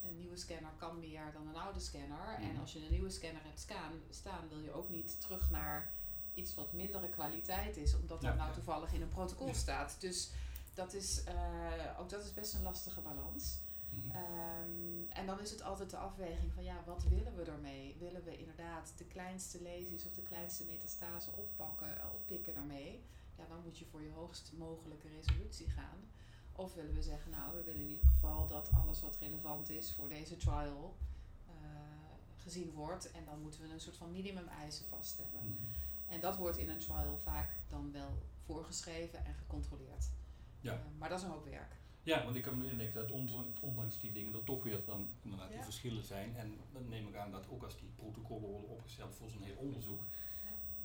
een 0.05 0.19
nieuwe 0.19 0.37
scanner 0.37 0.73
kan 0.77 0.99
meer 0.99 1.33
dan 1.33 1.49
een 1.49 1.57
oude 1.57 1.81
scanner. 1.81 2.35
En 2.39 2.53
mhm. 2.53 2.61
als 2.61 2.73
je 2.73 2.79
een 2.79 2.91
nieuwe 2.91 3.11
scanner 3.11 3.43
hebt 3.45 3.61
staan, 3.61 3.93
staan, 4.11 4.49
wil 4.49 4.61
je 4.61 4.73
ook 4.73 4.91
niet 4.91 5.21
terug 5.21 5.51
naar 5.51 5.91
iets 6.35 6.55
wat 6.55 6.73
mindere 6.73 7.09
kwaliteit 7.09 7.77
is, 7.77 7.95
omdat 7.95 8.21
dat 8.21 8.37
nou 8.37 8.53
toevallig 8.53 8.93
in 8.93 9.03
een 9.03 9.09
protocol 9.09 9.55
staat. 9.55 9.97
Dus 9.99 10.29
dat 10.75 10.93
is, 10.95 11.23
uh, 11.29 12.01
ook 12.01 12.11
dat 12.11 12.25
is 12.25 12.35
best 12.35 12.55
een 12.55 12.63
lastige 12.63 13.01
balans. 13.01 13.59
Ehm, 14.13 15.11
en 15.19 15.27
dan 15.27 15.41
is 15.41 15.51
het 15.51 15.63
altijd 15.63 15.91
de 15.91 15.97
afweging 15.97 16.53
van 16.53 16.65
ja, 16.65 16.83
wat 16.87 17.05
willen 17.05 17.37
we 17.37 17.43
ermee? 17.43 17.97
Willen 17.99 18.25
we 18.25 18.39
inderdaad 18.39 18.93
de 18.97 19.05
kleinste 19.05 19.63
lesies 19.63 20.07
of 20.07 20.13
de 20.13 20.23
kleinste 20.23 20.65
metastase 20.65 21.31
oppakken, 21.33 21.97
oppikken 22.15 22.55
daarmee? 22.55 23.05
Ja, 23.37 23.45
dan 23.49 23.63
moet 23.65 23.79
je 23.79 23.85
voor 23.85 24.03
je 24.03 24.11
hoogst 24.11 24.53
mogelijke 24.57 25.09
resolutie 25.09 25.69
gaan. 25.69 25.99
Of 26.53 26.75
willen 26.75 26.95
we 26.95 27.03
zeggen, 27.03 27.31
nou, 27.31 27.57
we 27.57 27.63
willen 27.63 27.81
in 27.81 27.89
ieder 27.89 28.09
geval 28.09 28.47
dat 28.47 28.71
alles 28.73 29.01
wat 29.01 29.17
relevant 29.21 29.69
is 29.71 29.93
voor 29.93 30.09
deze 30.09 30.37
trial 30.37 30.97
uh, 31.49 31.55
gezien 32.37 32.73
wordt. 32.73 33.11
En 33.11 33.25
dan 33.25 33.41
moeten 33.43 33.61
we 33.61 33.73
een 33.73 33.81
soort 33.81 33.97
van 33.97 34.13
minimum 34.13 34.49
eisen 34.49 34.87
vaststellen. 34.87 35.47
Mhm. 35.47 35.65
En 36.09 36.21
dat 36.21 36.37
wordt 36.37 36.57
in 36.57 36.69
een 36.69 36.79
trial 36.79 37.19
vaak 37.19 37.49
dan 37.69 37.93
wel 37.93 38.23
voorgeschreven 38.45 39.25
en 39.25 39.35
gecontroleerd. 39.35 40.11
Ja. 40.61 40.73
Uh, 40.73 40.81
maar 40.99 41.09
dat 41.09 41.19
is 41.19 41.25
een 41.25 41.31
hoop 41.31 41.45
werk. 41.45 41.77
Ja, 42.09 42.25
want 42.25 42.37
ik 42.37 42.43
kan 42.43 42.59
me 42.59 42.71
indenken 42.71 43.01
dat 43.01 43.11
ondanks 43.61 44.01
die 44.01 44.13
dingen 44.13 44.35
er 44.35 44.45
toch 44.45 44.63
weer 44.63 44.81
dan 44.85 45.09
inderdaad 45.23 45.51
die 45.51 45.63
verschillen 45.63 46.05
zijn. 46.05 46.37
En 46.37 46.49
dan 46.73 46.89
neem 46.89 47.09
ik 47.09 47.17
aan 47.17 47.31
dat 47.31 47.45
ook 47.53 47.63
als 47.63 47.79
die 47.81 47.89
protocollen 47.97 48.49
worden 48.51 48.71
opgesteld 48.71 49.15
voor 49.15 49.31
zo'n 49.31 49.43
heel 49.43 49.57
onderzoek, 49.57 50.03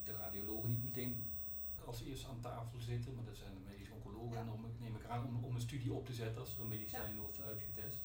de 0.03 0.11
radiologen 0.11 0.69
niet 0.69 0.83
meteen 0.83 1.29
als 1.85 2.01
eerste 2.01 2.27
aan 2.27 2.39
tafel 2.41 2.79
zitten, 2.79 3.15
maar 3.15 3.25
dat 3.25 3.35
zijn 3.35 3.53
de 3.53 3.69
medische 3.69 3.93
oncologen. 3.93 4.37
En 4.37 4.45
dan 4.45 4.59
neem 4.79 4.95
ik 4.95 5.05
aan 5.05 5.25
om, 5.25 5.43
om 5.43 5.55
een 5.55 5.61
studie 5.61 5.93
op 5.93 6.05
te 6.05 6.13
zetten 6.13 6.41
als 6.41 6.53
er 6.55 6.61
een 6.61 6.67
medicijn 6.67 7.19
wordt 7.19 7.41
uitgetest. 7.41 7.97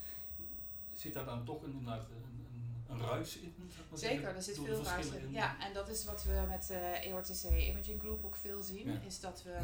Zit 0.93 1.13
daar 1.15 1.25
dan 1.25 1.45
toch 1.45 1.63
een, 1.63 1.75
een, 1.75 1.87
een, 1.87 2.89
een 2.89 3.01
ruis 3.01 3.37
in? 3.37 3.55
Zeker, 3.95 4.35
er 4.35 4.43
zit 4.43 4.59
veel 4.59 4.85
ruis 4.85 5.11
in. 5.11 5.33
Ja, 5.33 5.61
en 5.67 5.73
dat 5.73 5.89
is 5.89 6.05
wat 6.05 6.25
we 6.25 6.45
met 6.49 6.67
de 6.67 6.75
uh, 6.75 7.07
EORTC 7.07 7.45
Imaging 7.45 8.01
Group 8.01 8.25
ook 8.25 8.37
veel 8.37 8.63
zien, 8.63 8.89
is 9.03 9.21
dat 9.21 9.43
we 9.43 9.57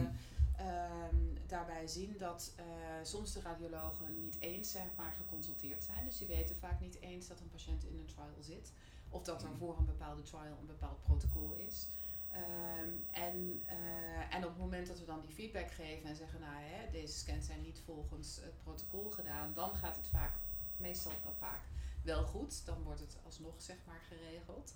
hm. 0.57 0.63
ehm, 0.63 1.17
daarbij 1.47 1.87
zien 1.87 2.17
dat 2.19 2.53
uh, 2.59 2.65
soms 3.03 3.33
de 3.33 3.41
radiologen 3.41 4.21
niet 4.23 4.37
eens 4.41 4.71
zeg 4.71 4.87
maar, 4.97 5.13
geconsulteerd 5.13 5.85
zijn. 5.85 6.05
Dus 6.05 6.19
die 6.19 6.27
weten 6.27 6.57
vaak 6.57 6.81
niet 6.81 7.01
eens 7.01 7.29
dat 7.29 7.41
een 7.41 7.51
patiënt 7.51 7.85
in 7.85 7.99
een 7.99 8.07
trial 8.15 8.43
zit. 8.43 8.73
Of 9.11 9.23
dat 9.23 9.43
er 9.43 9.49
hm. 9.49 9.57
voor 9.57 9.79
een 9.79 9.87
bepaalde 9.87 10.23
trial 10.23 10.59
een 10.61 10.67
bepaald 10.67 11.03
protocol 11.03 11.55
is. 11.67 11.87
Ehm, 12.35 12.91
en, 13.11 13.63
uh, 13.67 14.35
en 14.35 14.45
op 14.45 14.51
het 14.51 14.59
moment 14.59 14.87
dat 14.87 14.99
we 14.99 15.05
dan 15.05 15.21
die 15.21 15.35
feedback 15.35 15.71
geven 15.71 16.09
en 16.09 16.17
zeggen, 16.17 16.41
nou 16.41 16.63
hè, 16.63 16.91
deze 16.91 17.19
scans 17.19 17.47
zijn 17.47 17.63
niet 17.63 17.81
volgens 17.85 18.37
het 18.37 18.63
protocol 18.63 19.11
gedaan, 19.11 19.53
dan 19.55 19.75
gaat 19.75 19.97
het 19.97 20.09
vaak, 20.09 20.33
meestal 20.77 21.13
wel 21.23 21.35
vaak, 21.39 21.61
wel 22.03 22.25
goed. 22.25 22.67
Dan 22.67 22.83
wordt 22.83 23.01
het 23.01 23.17
alsnog 23.25 23.55
zeg 23.63 23.77
maar 23.87 24.01
geregeld. 24.09 24.75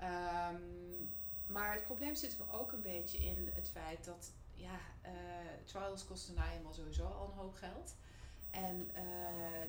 Um, 0.00 1.10
maar 1.46 1.74
het 1.74 1.84
probleem 1.84 2.14
zit 2.14 2.38
er 2.38 2.52
ook 2.52 2.72
een 2.72 2.82
beetje 2.82 3.18
in 3.18 3.50
het 3.54 3.70
feit 3.70 4.04
dat 4.04 4.32
ja, 4.58 4.78
uh, 5.04 5.10
trials 5.64 6.04
kosten 6.04 6.34
nou 6.34 6.50
eenmaal 6.50 6.72
sowieso 6.72 7.04
al 7.04 7.28
een 7.28 7.36
hoop 7.36 7.54
geld. 7.54 7.94
En 8.50 8.90
uh, 8.96 9.02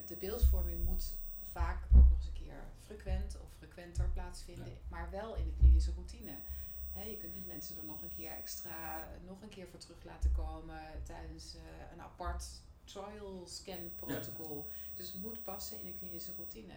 de 0.05 0.15
beeldvorming 0.15 0.85
moet 0.85 1.13
vaak 1.41 1.83
ook 1.83 1.91
nog 1.91 2.11
eens 2.15 2.27
een 2.27 2.43
keer 2.43 2.63
frequent 2.85 3.37
of 3.43 3.49
frequenter 3.57 4.09
plaatsvinden, 4.09 4.77
maar 4.89 5.09
wel 5.09 5.35
in 5.35 5.45
de 5.45 5.55
klinische 5.57 5.91
routine 5.91 6.35
je 7.07 7.17
kunt 7.17 7.33
niet 7.33 7.47
mensen 7.47 7.77
er 7.77 7.85
nog 7.85 8.01
een 8.01 8.15
keer 8.15 8.31
extra, 8.31 9.07
nog 9.25 9.41
een 9.41 9.49
keer 9.49 9.67
voor 9.67 9.79
terug 9.79 10.03
laten 10.03 10.31
komen 10.31 11.03
tijdens 11.03 11.55
uh, 11.55 11.61
een 11.91 12.01
apart 12.01 12.45
trial 12.83 13.47
scan 13.47 13.91
protocol. 13.95 14.67
Dus 14.95 15.11
het 15.11 15.21
moet 15.21 15.43
passen 15.43 15.79
in 15.79 15.85
een 15.85 15.97
klinische 15.97 16.33
routine. 16.35 16.73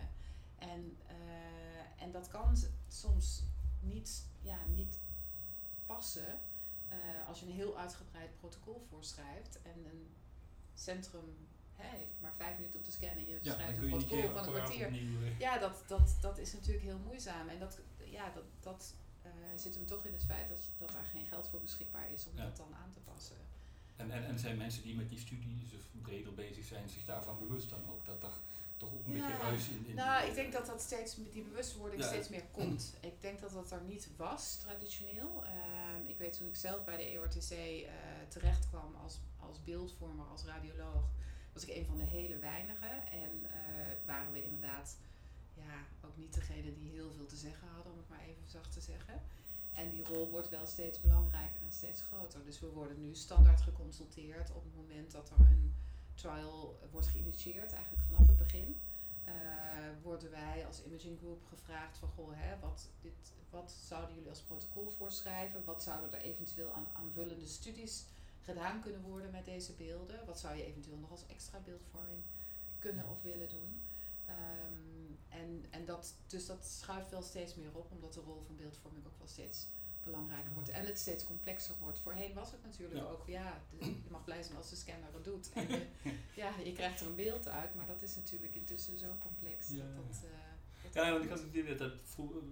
En, 0.59 0.97
uh, 1.11 2.02
en 2.02 2.12
dat 2.12 2.28
kan 2.28 2.57
soms 2.88 3.42
niet, 3.81 4.26
ja, 4.42 4.59
niet 4.66 4.99
passen 5.87 6.38
uh, 6.93 7.29
als 7.29 7.41
je 7.41 7.47
een 7.47 7.53
heel 7.53 7.79
uitgebreid 7.79 8.31
protocol 8.41 8.83
voorschrijft 8.91 9.63
en 9.63 9.85
een 9.85 10.15
centrum 10.75 11.49
hè, 11.75 11.97
heeft 11.97 12.21
maar 12.21 12.35
vijf 12.37 12.57
minuten 12.57 12.79
om 12.79 12.85
te 12.85 12.93
scannen. 12.93 13.27
Je 13.27 13.39
ja, 13.43 13.53
schrijft 13.53 13.79
een 13.79 13.89
protocol 13.89 14.31
van 14.31 14.47
een 14.47 14.53
kwartier. 14.53 14.91
Ja, 15.39 15.59
dat, 15.59 15.83
dat, 15.87 16.17
dat 16.21 16.39
is 16.39 16.53
natuurlijk 16.53 16.85
heel 16.85 16.99
moeizaam. 16.99 17.49
En 17.49 17.59
dat, 17.59 17.81
ja, 18.05 18.31
dat, 18.31 18.45
dat 18.61 18.95
uh, 19.27 19.31
zit 19.57 19.75
hem 19.75 19.87
toch 19.87 20.05
in 20.05 20.13
het 20.13 20.25
feit 20.25 20.49
dat, 20.49 20.71
dat 20.79 20.93
daar 20.93 21.05
geen 21.05 21.27
geld 21.27 21.49
voor 21.49 21.61
beschikbaar 21.61 22.11
is 22.13 22.27
om 22.27 22.37
dat 22.37 22.57
dan 22.57 22.75
aan 22.75 22.93
te 22.93 23.01
passen. 23.01 23.37
En, 23.97 24.11
en, 24.11 24.25
en 24.25 24.39
zijn 24.39 24.57
mensen 24.57 24.83
die 24.83 24.95
met 24.95 25.09
die 25.09 25.19
studies 25.19 25.75
of 25.75 26.03
breder 26.03 26.35
bezig 26.35 26.65
zijn, 26.65 26.89
zich 26.89 27.05
daarvan 27.05 27.39
bewust 27.39 27.71
dan 27.71 27.91
ook? 27.91 28.05
Dat 28.07 28.23
er 28.23 28.33
toch 28.77 28.93
ook 28.93 29.07
een 29.07 29.13
beetje 29.13 29.37
ruis 29.37 29.69
in, 29.69 29.87
in 29.87 29.95
Nou, 29.95 30.29
ik 30.29 30.35
denk 30.35 30.53
dat 30.53 30.67
dat 30.67 30.81
steeds, 30.81 31.15
die 31.33 31.43
bewustwording 31.43 32.03
steeds 32.05 32.29
meer 32.29 32.45
komt. 32.53 32.95
Ik 33.01 33.21
denk 33.21 33.41
dat 33.41 33.53
dat 33.53 33.71
er 33.71 33.83
niet 33.83 34.09
was, 34.17 34.57
traditioneel. 34.57 35.43
Uh, 35.45 35.51
ik 36.12 36.19
weet 36.19 36.37
toen 36.37 36.47
ik 36.47 36.57
zelf 36.57 36.85
bij 36.85 36.97
de 36.97 37.02
EORTC 37.02 37.50
uh, 37.50 37.88
terecht 38.28 38.69
kwam 38.69 38.95
als, 38.95 39.19
als 39.38 39.64
beeldvormer, 39.64 40.26
als 40.26 40.45
radioloog, 40.45 41.04
was 41.52 41.62
ik 41.64 41.76
een 41.76 41.87
van 41.87 41.99
de 41.99 42.04
hele 42.04 42.38
weinigen. 42.38 43.07
En 43.11 43.31
uh, 43.42 43.50
waren 44.07 44.33
we 44.33 44.45
inderdaad 44.45 44.97
ja, 45.54 46.07
ook 46.09 46.16
niet 46.16 46.35
degene 46.35 46.73
die 46.75 46.90
heel 46.90 47.12
veel 47.12 47.26
te 47.26 47.37
zeggen 47.37 47.69
hadden, 47.69 47.92
om 47.92 47.99
het 47.99 48.09
maar 48.09 48.21
even 48.23 48.49
zacht 48.49 48.73
te 48.73 48.81
zeggen. 48.81 49.23
En 49.73 49.90
die 49.90 50.04
rol 50.04 50.31
wordt 50.31 50.49
wel 50.49 50.66
steeds 50.66 51.00
belangrijker 51.00 51.61
en 51.64 51.73
steeds 51.73 52.02
groter. 52.02 52.45
Dus 52.45 52.61
we 52.61 52.71
worden 52.71 53.00
nu 53.00 53.14
standaard 53.14 53.61
geconsulteerd 53.61 54.52
op 54.52 54.64
het 54.64 54.75
moment 54.75 55.11
dat 55.11 55.31
er 55.31 55.47
een 55.47 55.75
trial 56.14 56.78
wordt 56.90 57.07
geïnitieerd, 57.07 57.73
eigenlijk 57.73 58.04
vanaf 58.07 58.26
het 58.26 58.37
begin. 58.37 58.81
Uh, 59.26 59.33
worden 60.02 60.31
wij 60.31 60.67
als 60.67 60.85
imaging 60.85 61.19
group 61.19 61.45
gevraagd 61.49 61.99
van 61.99 62.09
goh, 62.09 62.31
hè, 62.35 62.59
wat, 62.59 62.88
dit, 63.00 63.33
wat 63.50 63.75
zouden 63.87 64.14
jullie 64.14 64.31
als 64.31 64.41
protocol 64.41 64.91
voorschrijven? 64.91 65.64
Wat 65.64 65.83
zouden 65.83 66.12
er 66.12 66.25
eventueel 66.25 66.73
aan 66.73 66.87
aanvullende 66.93 67.47
studies 67.47 68.05
gedaan 68.45 68.83
kunnen 68.83 69.02
worden 69.02 69.31
met 69.31 69.45
deze 69.45 69.73
beelden? 69.73 70.26
Wat 70.26 70.41
zou 70.41 70.57
je 70.57 70.64
eventueel 70.64 70.97
nog 70.99 71.11
als 71.11 71.26
extra 71.26 71.59
beeldvorming 71.59 72.23
kunnen 72.79 73.09
of 73.09 73.23
willen 73.23 73.49
doen? 73.49 73.83
Um, 74.29 75.19
en, 75.29 75.64
en 75.71 75.85
dat, 75.85 76.14
dus 76.26 76.47
dat 76.47 76.64
schuift 76.64 77.11
wel 77.11 77.23
steeds 77.23 77.55
meer 77.55 77.71
op, 77.73 77.91
omdat 77.91 78.12
de 78.12 78.21
rol 78.21 78.43
van 78.47 78.57
beeldvorming 78.57 79.07
ook 79.07 79.19
wel 79.19 79.29
steeds 79.29 79.67
belangrijker 80.05 80.53
wordt 80.55 80.69
en 80.69 80.87
het 80.87 80.99
steeds 80.99 81.25
complexer 81.25 81.75
wordt. 81.81 81.99
Voorheen 81.99 82.35
was 82.35 82.51
het 82.51 82.61
natuurlijk 82.65 83.05
ook, 83.05 83.27
ja, 83.27 83.61
je 83.79 84.11
mag 84.11 84.25
blij 84.25 84.43
zijn 84.43 84.57
als 84.57 84.71
de 84.71 84.77
scanner 84.77 85.13
het 85.13 85.25
doet. 85.25 85.51
En 85.55 85.69
je, 85.69 85.87
ja, 86.43 86.51
je 86.65 86.73
krijgt 86.73 87.01
er 87.01 87.07
een 87.07 87.15
beeld 87.15 87.49
uit, 87.49 87.75
maar 87.75 87.87
dat 87.87 88.03
is 88.03 88.17
natuurlijk 88.17 88.55
intussen 88.55 88.99
zo 88.99 89.07
complex. 89.19 89.69
Ja, 89.71 89.77
dat, 89.77 90.07
dat, 90.07 90.25
uh, 90.25 91.05
ja, 91.05 91.13
want 91.13 91.25
ik 91.25 91.31
had 91.31 91.39
het 91.39 91.55
idee 91.55 91.75
dat 91.75 91.93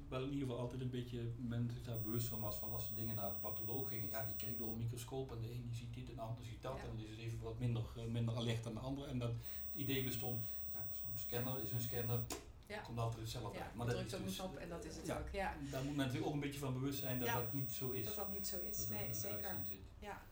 wel 0.08 0.22
in 0.22 0.32
ieder 0.32 0.46
geval 0.46 0.58
altijd 0.58 0.80
een 0.80 0.90
beetje 0.90 1.20
men 1.48 1.70
zich 1.74 1.84
daar 1.84 2.00
bewust 2.00 2.28
van 2.28 2.40
was 2.40 2.56
van 2.56 2.72
als 2.72 2.88
de 2.88 2.94
dingen 2.94 3.14
naar 3.14 3.28
de 3.28 3.40
patholoog 3.40 3.88
gingen, 3.88 4.08
ja, 4.10 4.26
die 4.26 4.36
kreeg 4.36 4.56
door 4.56 4.68
een 4.68 4.78
microscoop 4.78 5.32
en 5.32 5.40
de 5.40 5.50
een 5.52 5.62
die 5.62 5.74
ziet 5.74 5.94
dit 5.94 6.08
en 6.08 6.14
de 6.14 6.20
ander 6.20 6.44
ziet 6.44 6.62
dat 6.62 6.78
en 6.78 6.96
die 6.96 7.08
is 7.08 7.18
even 7.18 7.40
wat 7.42 7.58
minder, 7.58 7.82
uh, 7.96 8.04
minder 8.04 8.36
alert 8.36 8.64
dan 8.64 8.74
de 8.74 8.80
andere. 8.80 9.06
En 9.06 9.18
dat 9.18 9.30
het 9.30 9.74
idee 9.74 10.04
bestond, 10.04 10.46
ja, 10.72 10.86
zo'n 11.00 11.18
scanner 11.18 11.62
is 11.62 11.70
een 11.70 11.80
scanner, 11.80 12.20
ja. 12.70 12.80
komt 12.80 12.98
altijd 12.98 13.20
hetzelfde 13.20 13.58
ja, 13.58 13.64
uit. 13.64 13.74
Maar 13.74 13.86
dat 13.86 13.96
drukt 13.96 14.14
ook 14.14 14.24
dus, 14.24 14.40
op 14.40 14.56
en 14.56 14.68
dat 14.68 14.84
is 14.84 14.96
het 14.96 15.10
ook. 15.12 15.28
Ja. 15.32 15.54
Daar 15.70 15.84
moet 15.84 15.96
men 15.96 16.04
natuurlijk 16.04 16.26
ook 16.26 16.34
een 16.34 16.46
beetje 16.46 16.58
van 16.60 16.72
bewust 16.72 16.98
zijn 16.98 17.18
dat 17.18 17.28
dat 17.28 17.52
niet 17.52 17.72
zo 17.72 17.90
is. 17.90 18.04
Dat 18.04 18.14
dat 18.14 18.32
niet 18.32 18.46
zo 18.46 18.58
is, 18.70 18.88
nee, 18.88 19.14
zeker. 19.14 19.54
Ja. 19.98 20.22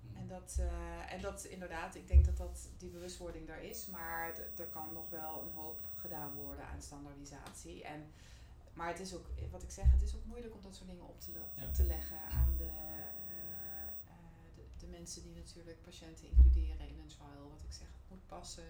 Hmm. 0.00 0.16
En 0.16 0.28
dat, 0.28 0.56
uh, 0.60 1.12
en 1.12 1.20
dat 1.20 1.44
inderdaad, 1.44 1.94
ik 1.94 2.08
denk 2.08 2.24
dat, 2.24 2.36
dat 2.36 2.68
die 2.78 2.90
bewustwording 2.90 3.46
daar 3.46 3.62
is, 3.62 3.86
maar 3.86 4.34
er 4.56 4.66
kan 4.66 4.92
nog 4.92 5.10
wel 5.10 5.42
een 5.42 5.54
hoop 5.54 5.80
gedaan 5.94 6.34
worden 6.34 6.64
aan 6.64 6.82
standaardisatie. 6.82 7.84
En, 7.84 8.12
maar 8.72 8.88
het 8.88 9.00
is 9.00 9.14
ook, 9.14 9.26
wat 9.50 9.62
ik 9.62 9.70
zeg, 9.70 9.92
het 9.92 10.02
is 10.02 10.14
ook 10.14 10.24
moeilijk 10.24 10.54
om 10.54 10.62
dat 10.62 10.74
soort 10.74 10.88
dingen 10.88 11.08
op 11.08 11.20
te, 11.20 11.30
op 11.62 11.74
te 11.74 11.84
leggen 11.84 12.20
aan 12.30 12.54
de, 12.56 12.64
uh, 12.64 13.88
de, 14.54 14.62
de, 14.78 14.86
mensen 14.86 15.22
die 15.22 15.34
natuurlijk 15.34 15.82
patiënten 15.82 16.28
includeren 16.28 16.88
in 16.88 16.98
een 16.98 17.06
trial. 17.06 17.50
Wat 17.50 17.62
ik 17.62 17.72
zeg, 17.72 17.86
het 17.86 18.08
moet 18.10 18.26
passen 18.26 18.68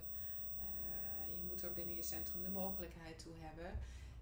er 1.63 1.73
binnen 1.73 1.95
je 1.95 2.03
centrum 2.03 2.43
de 2.43 2.49
mogelijkheid 2.49 3.19
toe 3.19 3.33
hebben. 3.39 3.79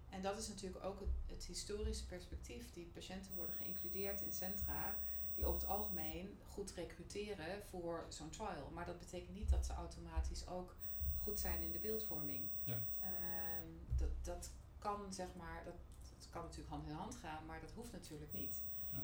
En 0.09 0.21
dat 0.21 0.37
is 0.37 0.47
natuurlijk 0.47 0.83
ook 0.83 0.99
het, 0.99 1.09
het 1.25 1.45
historische 1.45 2.05
perspectief. 2.05 2.73
Die 2.73 2.91
patiënten 2.93 3.35
worden 3.35 3.55
geïncludeerd 3.55 4.21
in 4.21 4.33
centra 4.33 4.95
die 5.35 5.45
over 5.45 5.59
het 5.59 5.69
algemeen 5.69 6.37
goed 6.49 6.71
recruteren 6.71 7.63
voor 7.69 8.05
zo'n 8.09 8.29
trial. 8.29 8.69
Maar 8.73 8.85
dat 8.85 8.99
betekent 8.99 9.35
niet 9.35 9.49
dat 9.49 9.65
ze 9.65 9.73
automatisch 9.73 10.47
ook 10.47 10.75
goed 11.23 11.39
zijn 11.39 11.61
in 11.61 11.71
de 11.71 11.79
beeldvorming. 11.79 12.49
Ja. 12.63 12.81
Ehm, 13.01 13.97
dat, 13.97 14.09
dat 14.23 14.49
kan 14.79 15.13
zeg 15.13 15.27
maar, 15.35 15.63
dat, 15.63 15.75
dat 16.17 16.29
kan 16.29 16.41
natuurlijk 16.41 16.69
hand 16.69 16.87
in 16.87 16.93
hand 16.93 17.15
gaan, 17.15 17.45
maar 17.45 17.61
dat 17.61 17.71
hoeft 17.71 17.91
natuurlijk 17.91 18.33
niet. 18.33 18.61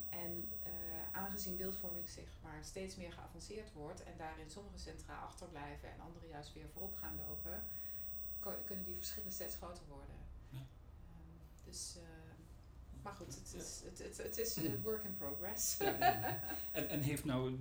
En 0.10 0.50
aangezien 1.12 1.58
beeldvorming 1.58 2.10
zeg 2.10 2.26
maar 2.44 2.64
steeds 2.64 2.96
meer 2.96 3.12
geavanceerd 3.12 3.74
wordt 3.74 4.04
en 4.04 4.18
daarin 4.18 4.50
sommige 4.50 4.80
centra 4.80 5.20
achterblijven 5.20 5.92
en 5.92 6.00
andere 6.00 6.28
juist 6.28 6.54
weer 6.54 6.70
voorop 6.70 6.96
gaan 6.96 7.16
lopen, 7.28 7.64
kunnen 8.66 8.86
die 8.86 8.96
verschillen 8.96 9.32
steeds 9.32 9.56
groter 9.56 9.84
worden. 9.88 10.16
Ja. 10.50 10.60
Um, 10.60 11.66
dus, 11.66 11.96
uh, 11.98 12.04
maar 13.04 13.14
goed, 13.14 13.36
het 13.36 13.54
is, 13.54 13.82
het, 13.84 14.00
het, 14.00 14.18
het 14.18 14.38
is 14.38 14.56
een 14.56 14.82
work 14.88 15.04
in 15.04 15.16
progress. 15.16 15.78
en, 16.72 16.90
en 16.90 17.02
heeft 17.02 17.26
nou 17.26 17.58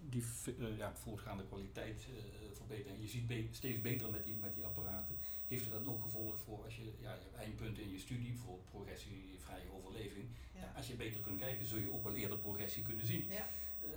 die 0.00 0.24
uh, 0.58 0.76
ja, 0.76 0.94
voortgaande 0.94 1.44
kwaliteit 1.46 2.06
uh, 2.10 2.16
verbeterd 2.52 2.94
en 2.94 3.00
je 3.00 3.08
ziet 3.08 3.26
be 3.26 3.48
steeds 3.50 3.80
beter 3.80 4.10
met 4.10 4.24
die, 4.24 4.34
met 4.34 4.54
die 4.54 4.64
apparaten, 4.64 5.16
heeft 5.46 5.64
het 5.64 5.72
dan 5.72 5.88
ook 5.88 6.02
gevolg 6.02 6.38
voor 6.38 6.64
als 6.64 6.76
je, 6.76 6.84
ja, 7.00 7.14
je 7.14 7.20
hebt 7.20 7.34
eindpunten 7.34 7.82
in 7.82 7.90
je 7.90 7.98
studie, 7.98 8.30
bijvoorbeeld 8.30 8.70
progressie, 8.70 9.36
vrije 9.38 9.72
overleving. 9.72 10.26
Ja. 10.54 10.72
als 10.76 10.86
je 10.86 10.94
beter 10.94 11.20
kunt 11.20 11.38
kijken, 11.38 11.66
zul 11.66 11.78
je 11.78 11.92
ook 11.92 12.02
wel 12.02 12.14
eerder 12.14 12.38
progressie 12.38 12.82
kunnen 12.82 13.06
zien. 13.06 13.26
Ja. 13.28 13.48
Uh, 13.82 13.90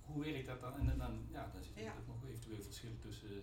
hoe 0.00 0.24
werkt 0.24 0.46
dat 0.46 0.60
dan? 0.60 0.90
En 0.90 0.98
dan, 0.98 1.26
ja, 1.30 1.50
dan 1.52 1.62
zitten 1.62 1.84
er 1.84 1.92
nog 2.06 2.24
eventueel 2.28 2.62
verschillen 2.62 3.00
tussen 3.00 3.42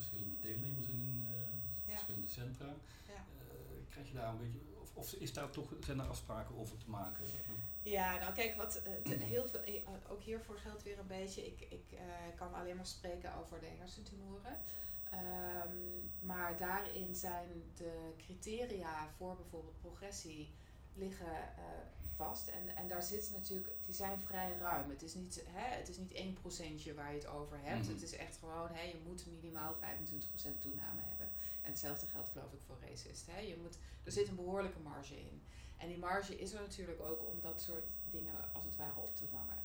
verschillende 0.00 0.40
deelnemers 0.40 0.88
in 0.88 1.00
een 1.00 1.26
verschillende 1.86 2.28
centra. 2.28 2.70
krijg 3.90 4.08
je 4.08 4.14
daar 4.14 4.28
een 4.28 4.38
beetje, 4.38 4.58
of, 4.82 4.96
of 4.96 5.12
is 5.12 5.32
daar 5.32 5.50
toch, 5.50 5.68
zijn 5.80 5.98
er 6.00 6.06
afspraken 6.06 6.58
over 6.58 6.78
te 6.78 6.90
maken? 6.90 7.24
Ja, 7.82 8.18
nou 8.18 8.32
kijk, 8.32 8.54
wat 8.54 8.82
uh, 9.06 9.20
heel 9.20 9.46
veel, 9.48 9.60
eh, 9.60 10.10
ook 10.10 10.22
hiervoor 10.22 10.56
geldt 10.56 10.82
weer 10.82 10.98
een 10.98 11.06
beetje. 11.06 11.46
Ik, 11.46 11.60
ik 11.60 11.98
kan 12.36 12.54
alleen 12.54 12.76
maar 12.76 12.86
spreken 12.86 13.34
over 13.34 13.60
de 13.60 13.70
hersentumoren. 13.78 14.58
Um, 15.12 16.10
maar 16.20 16.56
daarin 16.56 17.14
zijn 17.14 17.48
de 17.76 18.14
criteria 18.16 19.08
voor 19.16 19.36
bijvoorbeeld 19.36 19.80
progressie 19.80 20.48
liggen 20.94 21.36
vast. 22.24 22.48
En, 22.48 22.76
en 22.76 22.88
daar 22.88 23.02
zit 23.02 23.30
natuurlijk, 23.38 23.70
die 23.86 23.94
zijn 23.94 24.18
vrij 24.20 24.50
ruim. 24.58 24.90
Het 24.90 25.02
is 25.02 25.14
niet, 25.14 25.42
hè, 25.46 25.68
het 25.76 25.88
is 25.88 25.98
niet 25.98 26.12
1% 26.12 26.94
waar 26.94 27.10
je 27.12 27.18
het 27.18 27.26
over 27.38 27.58
hebt. 27.60 27.84
Mhm. 27.84 27.92
Het 27.94 28.02
is 28.02 28.16
echt 28.16 28.36
gewoon, 28.36 28.68
hè, 28.72 28.82
je 28.82 29.00
moet 29.06 29.26
minimaal 29.26 29.74
25% 29.74 30.60
toename 30.60 31.00
hebben. 31.08 31.28
En 31.62 31.70
hetzelfde 31.70 32.06
geldt 32.06 32.28
geloof 32.28 32.52
ik 32.52 32.60
voor 32.66 32.78
racist. 32.88 33.26
Hè. 33.26 33.38
Je 33.40 33.56
moet, 33.62 33.76
er 34.04 34.12
zit 34.12 34.28
een 34.28 34.42
behoorlijke 34.42 34.80
marge 34.80 35.16
in. 35.16 35.42
En 35.78 35.88
die 35.88 35.98
marge 35.98 36.38
is 36.38 36.52
er 36.52 36.60
natuurlijk 36.60 37.00
ook 37.00 37.20
om 37.26 37.40
dat 37.40 37.62
soort 37.62 37.88
dingen 38.10 38.38
als 38.52 38.64
het 38.64 38.76
ware 38.76 39.00
op 39.00 39.16
te 39.16 39.26
vangen. 39.30 39.58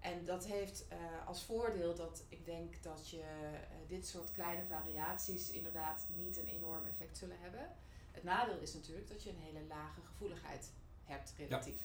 En 0.00 0.24
dat 0.24 0.46
heeft 0.46 0.84
uh, 0.92 1.26
als 1.26 1.42
voordeel 1.42 1.94
dat 1.94 2.22
ik 2.28 2.44
denk 2.44 2.82
dat 2.82 3.10
je 3.10 3.16
uh, 3.16 3.88
dit 3.88 4.06
soort 4.06 4.32
kleine 4.32 4.64
variaties 4.68 5.50
inderdaad 5.50 6.06
niet 6.16 6.36
een 6.36 6.46
enorm 6.46 6.86
effect 6.86 7.18
zullen 7.18 7.40
hebben. 7.40 7.68
Het 8.12 8.24
nadeel 8.24 8.58
is 8.58 8.74
natuurlijk 8.74 9.08
dat 9.08 9.22
je 9.22 9.30
een 9.30 9.42
hele 9.42 9.66
lage 9.68 10.00
gevoeligheid 10.00 10.70
hebt, 11.08 11.34
relatief. 11.36 11.80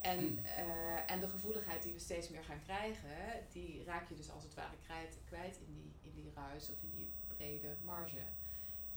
En, 0.00 0.38
uh, 0.38 1.10
en 1.10 1.20
de 1.20 1.28
gevoeligheid 1.28 1.82
die 1.82 1.92
we 1.92 1.98
steeds 1.98 2.28
meer 2.28 2.44
gaan 2.44 2.62
krijgen, 2.64 3.44
die 3.52 3.84
raak 3.84 4.08
je 4.08 4.16
dus 4.16 4.30
als 4.30 4.42
het 4.42 4.54
ware 4.54 4.76
kwijt, 4.84 5.16
kwijt 5.28 5.56
in, 5.56 5.74
die, 5.74 5.92
in 6.02 6.22
die 6.22 6.32
ruis 6.34 6.70
of 6.70 6.82
in 6.82 6.90
die 6.90 7.10
brede 7.36 7.76
marge. 7.84 8.22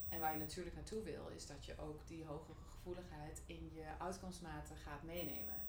En 0.09 0.19
waar 0.19 0.33
je 0.33 0.39
natuurlijk 0.39 0.75
naartoe 0.75 1.03
wil, 1.03 1.27
is 1.35 1.47
dat 1.47 1.65
je 1.65 1.77
ook 1.77 2.07
die 2.07 2.25
hogere 2.25 2.63
gevoeligheid 2.69 3.41
in 3.45 3.71
je 3.73 3.85
uitkomstmaten 3.99 4.75
gaat 4.77 5.03
meenemen. 5.03 5.61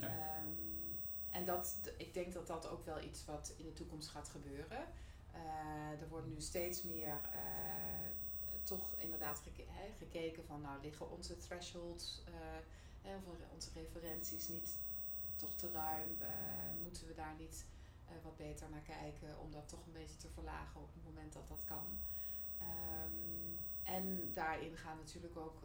Um, 0.00 1.00
en 1.30 1.44
dat, 1.44 1.76
ik 1.96 2.14
denk 2.14 2.32
dat 2.32 2.46
dat 2.46 2.68
ook 2.68 2.84
wel 2.84 3.00
iets 3.00 3.24
wat 3.24 3.54
in 3.56 3.64
de 3.64 3.72
toekomst 3.72 4.08
gaat 4.08 4.28
gebeuren. 4.28 4.86
Uh, 5.34 6.00
er 6.02 6.08
wordt 6.08 6.26
nu 6.26 6.40
steeds 6.40 6.82
meer 6.82 7.20
uh, 7.34 7.42
toch 8.62 8.94
inderdaad 8.98 9.42
gekeken 9.98 10.44
van 10.44 10.60
nou 10.60 10.82
liggen 10.82 11.10
onze 11.10 11.38
thresholds 11.38 12.22
uh, 12.28 12.34
of 13.02 13.50
onze 13.52 13.70
referenties 13.74 14.48
niet 14.48 14.78
toch 15.36 15.54
te 15.54 15.70
ruim? 15.70 16.18
moeten 16.82 17.06
we 17.06 17.14
daar 17.14 17.34
niet 17.38 17.64
wat 18.22 18.36
beter 18.36 18.70
naar 18.70 18.80
kijken 18.80 19.38
om 19.38 19.50
dat 19.52 19.68
toch 19.68 19.86
een 19.86 19.92
beetje 19.92 20.16
te 20.16 20.28
verlagen 20.28 20.80
op 20.80 20.94
het 20.94 21.04
moment 21.04 21.32
dat 21.32 21.48
dat 21.48 21.64
kan? 21.64 21.98
Um, 22.60 23.58
en 23.82 24.32
daarin 24.32 24.76
gaan 24.76 24.96
natuurlijk 24.96 25.36
ook 25.36 25.60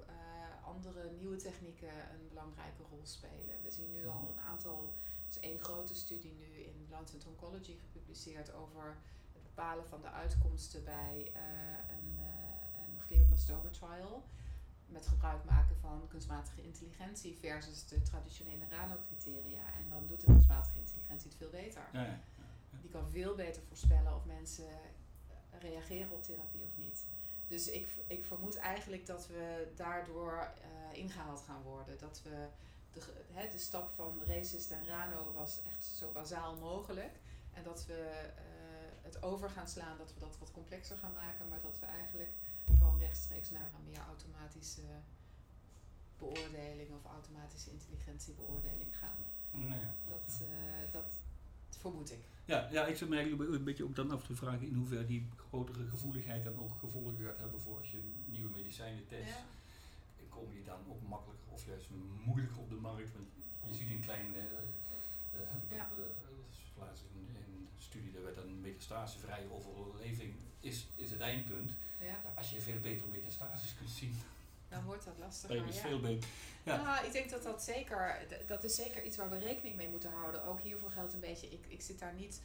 andere 0.68 1.12
nieuwe 1.12 1.36
technieken 1.36 2.12
een 2.14 2.28
belangrijke 2.28 2.84
rol 2.90 3.06
spelen. 3.06 3.62
We 3.64 3.72
zien 3.72 3.92
nu 3.92 4.08
al 4.08 4.34
een 4.36 4.44
aantal, 4.44 4.94
er 5.04 5.30
is 5.30 5.40
één 5.40 5.60
grote 5.60 5.96
studie 5.96 6.34
nu 6.34 6.64
in 6.64 6.88
Lancet 6.90 7.26
Oncology 7.26 7.78
gepubliceerd 7.78 8.54
over 8.54 8.98
het 9.34 9.44
bepalen 9.44 9.88
van 9.88 10.02
de 10.02 10.10
uitkomsten 10.10 10.84
bij 10.84 11.32
een, 11.90 12.20
een 12.74 13.00
glioblastoma 13.00 13.70
trial. 13.70 14.24
Met 14.88 15.08
gebruik 15.08 15.44
maken 15.46 15.76
van 15.82 16.08
kunstmatige 16.08 16.64
intelligentie 16.64 17.38
versus 17.40 17.88
de 17.88 18.02
traditionele 18.02 18.66
RANO-criteria. 18.70 19.66
En 19.78 19.90
dan 19.90 20.08
doet 20.08 20.20
de 20.20 20.26
kunstmatige 20.26 20.78
intelligentie 20.78 21.30
het 21.30 21.38
veel 21.38 21.50
beter. 21.50 21.82
Ja, 21.94 22.02
ja, 22.02 22.08
ja. 22.08 22.80
Die 22.82 22.90
kan 22.90 23.10
veel 23.10 23.36
beter 23.36 23.62
voorspellen 23.62 24.16
of 24.16 24.26
mensen 24.26 24.70
reageren 25.60 26.12
op 26.12 26.24
therapie 26.24 26.64
of 26.64 26.78
niet. 26.78 27.06
Dus 27.48 27.70
ik, 27.70 27.88
ik 28.08 28.26
vermoed 28.26 28.56
eigenlijk 28.56 29.06
dat 29.06 29.28
we 29.28 29.72
daardoor 29.76 30.52
uh, 30.58 30.98
ingehaald 30.98 31.42
gaan 31.42 31.62
worden. 31.62 31.98
Dat 32.00 32.22
we 32.24 32.48
de, 32.94 33.48
de 33.52 33.58
stap 33.58 33.92
van 33.96 34.22
racist 34.26 34.72
en 34.72 34.86
rano 34.86 35.34
was 35.34 35.62
echt 35.62 35.86
zo 35.86 36.12
bazaal 36.12 36.56
mogelijk. 36.56 37.20
En 37.54 37.64
dat 37.64 37.86
we 37.86 38.30
uh, 38.36 39.04
het 39.04 39.24
over 39.24 39.50
gaan 39.50 39.68
slaan, 39.68 39.98
dat 39.98 40.14
we 40.14 40.20
dat 40.20 40.38
wat 40.40 40.52
complexer 40.52 40.98
gaan 40.98 41.14
maken. 41.14 41.48
Maar 41.48 41.62
dat 41.62 41.80
we 41.80 41.86
eigenlijk 41.86 42.30
rechtstreeks 43.08 43.52
naar 43.52 43.70
een 43.76 43.86
meer 43.92 44.04
automatische 44.12 44.88
beoordeling 46.18 46.90
of 46.98 47.04
automatische 47.06 47.72
intelligentiebeoordeling 47.72 48.98
gaan. 48.98 49.20
Nee, 49.52 49.86
dat, 50.08 50.42
uh, 50.42 50.92
dat 50.92 51.20
vermoed 51.70 52.12
ik. 52.12 52.24
Ja, 52.46 52.68
ja, 52.72 52.86
ik 52.86 52.98
zit 52.98 53.10
me 53.10 53.16
eigenlijk 53.18 53.52
een 53.52 53.64
beetje 53.64 53.84
ook 53.84 53.96
dan 53.96 54.12
af 54.12 54.24
te 54.24 54.36
vragen 54.36 54.68
in 54.68 54.74
hoeverre 54.74 55.06
die 55.06 55.30
grotere 55.48 55.86
gevoeligheid 55.88 56.44
dan 56.44 56.60
ook 56.60 56.74
gevolgen 56.80 57.16
gaat 57.26 57.38
hebben 57.38 57.62
voor 57.62 57.78
als 57.78 57.92
je 57.92 58.02
nieuwe 58.26 58.50
medicijnen 58.50 59.08
test. 59.08 59.30
Ja. 59.30 59.46
Komen 60.30 60.54
die 60.54 60.64
dan 60.64 60.80
ook 60.90 61.02
makkelijker 61.08 61.52
of 61.52 61.66
juist 61.66 61.88
moeilijker 62.26 62.60
op 62.60 62.70
de 62.70 62.76
markt? 62.76 63.12
Want 63.14 63.28
je 63.66 63.74
ziet 63.74 63.90
een 63.90 64.00
klein, 64.00 64.34
uh, 64.36 64.44
uh, 65.34 65.78
ja. 65.78 65.90
uh, 65.98 66.86
in, 67.14 67.28
in 67.36 67.68
studie, 67.78 68.12
daar 68.12 68.24
werd 68.24 68.36
dan 68.36 68.62
metastasevrije 68.62 69.52
overleving 69.52 70.34
is, 70.68 70.86
is 70.96 71.10
het 71.10 71.20
eindpunt. 71.20 71.72
Ja. 72.00 72.22
als 72.36 72.50
je 72.50 72.62
veel 72.62 72.80
beter 72.80 73.08
metastases 73.08 73.76
kunt 73.78 73.90
zien, 73.90 74.22
dan 74.70 74.84
wordt 74.84 75.06
dat 75.06 75.14
lastiger. 75.20 75.68
is 75.68 75.78
veel 75.78 76.00
beter. 76.00 76.30
Ja. 76.64 76.82
Nou, 76.82 77.06
ik 77.06 77.12
denk 77.12 77.30
dat 77.30 77.44
dat 77.44 77.64
zeker, 77.64 78.26
dat 78.48 78.64
is 78.64 78.76
zeker 78.76 79.04
iets 79.04 79.18
waar 79.18 79.30
we 79.30 79.38
rekening 79.38 79.76
mee 79.76 79.90
moeten 79.90 80.12
houden. 80.12 80.44
Ook 80.44 80.62
hiervoor 80.62 80.90
geldt 80.90 81.14
een 81.14 81.20
beetje, 81.20 81.48
ik, 81.52 81.66
ik 81.68 81.82
zit 81.82 82.00
daar 82.00 82.14
niet 82.14 82.42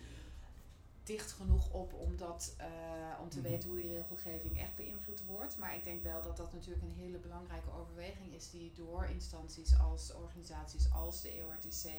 dicht 1.04 1.32
genoeg 1.32 1.70
op 1.70 1.92
om, 1.92 2.16
dat, 2.16 2.54
uh, 2.60 3.20
om 3.20 3.28
te 3.28 3.38
mhm. 3.38 3.48
weten 3.48 3.68
hoe 3.68 3.80
die 3.80 3.92
regelgeving 3.92 4.60
echt 4.60 4.76
beïnvloed 4.76 5.22
wordt. 5.26 5.56
Maar 5.56 5.74
ik 5.74 5.84
denk 5.84 6.02
wel 6.02 6.22
dat 6.22 6.36
dat 6.36 6.52
natuurlijk 6.52 6.82
een 6.82 7.02
hele 7.02 7.18
belangrijke 7.18 7.70
overweging 7.80 8.34
is 8.34 8.50
die 8.50 8.72
door 8.74 9.04
instanties 9.04 9.78
als 9.78 10.12
organisaties 10.14 10.92
als 10.92 11.20
de 11.22 11.28
EORTC 11.28 11.90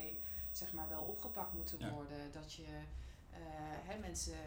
zeg 0.52 0.74
maar 0.74 0.90
wel 0.90 1.02
opgepakt 1.02 1.54
moeten 1.54 1.92
worden. 1.92 2.32
Dat 2.32 2.54
je 2.54 2.64
uh, 2.64 3.38
hè, 3.88 4.00
mensen 4.00 4.38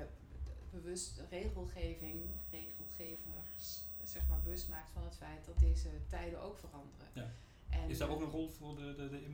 bewust 0.80 1.20
regelgeving, 1.30 2.18
regelgevers 2.50 3.84
zeg 4.08 4.22
maar 4.28 4.40
bewust 4.44 4.68
maakt 4.68 4.90
van 4.90 5.04
het 5.04 5.16
feit 5.16 5.46
dat 5.46 5.58
deze 5.58 5.88
tijden 6.08 6.40
ook 6.42 6.58
veranderen. 6.58 7.08
Ja. 7.12 7.28
En, 7.70 7.90
is 7.90 7.98
daar 7.98 8.08
ook 8.08 8.20
een 8.20 8.30
rol 8.30 8.48
voor 8.48 8.76
de, 8.76 8.94
de, 8.96 9.08
de 9.08 9.24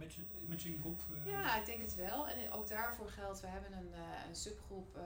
imaging 0.46 0.80
groep? 0.80 1.00
Uh? 1.10 1.26
Ja, 1.26 1.58
ik 1.60 1.66
denk 1.66 1.80
het 1.80 1.94
wel. 1.94 2.28
En 2.28 2.50
ook 2.50 2.68
daarvoor 2.68 3.08
geldt, 3.08 3.40
we 3.40 3.46
hebben 3.46 3.72
een, 3.72 3.90
uh, 3.92 4.28
een 4.28 4.36
subgroep, 4.36 4.96
uh, 4.96 5.02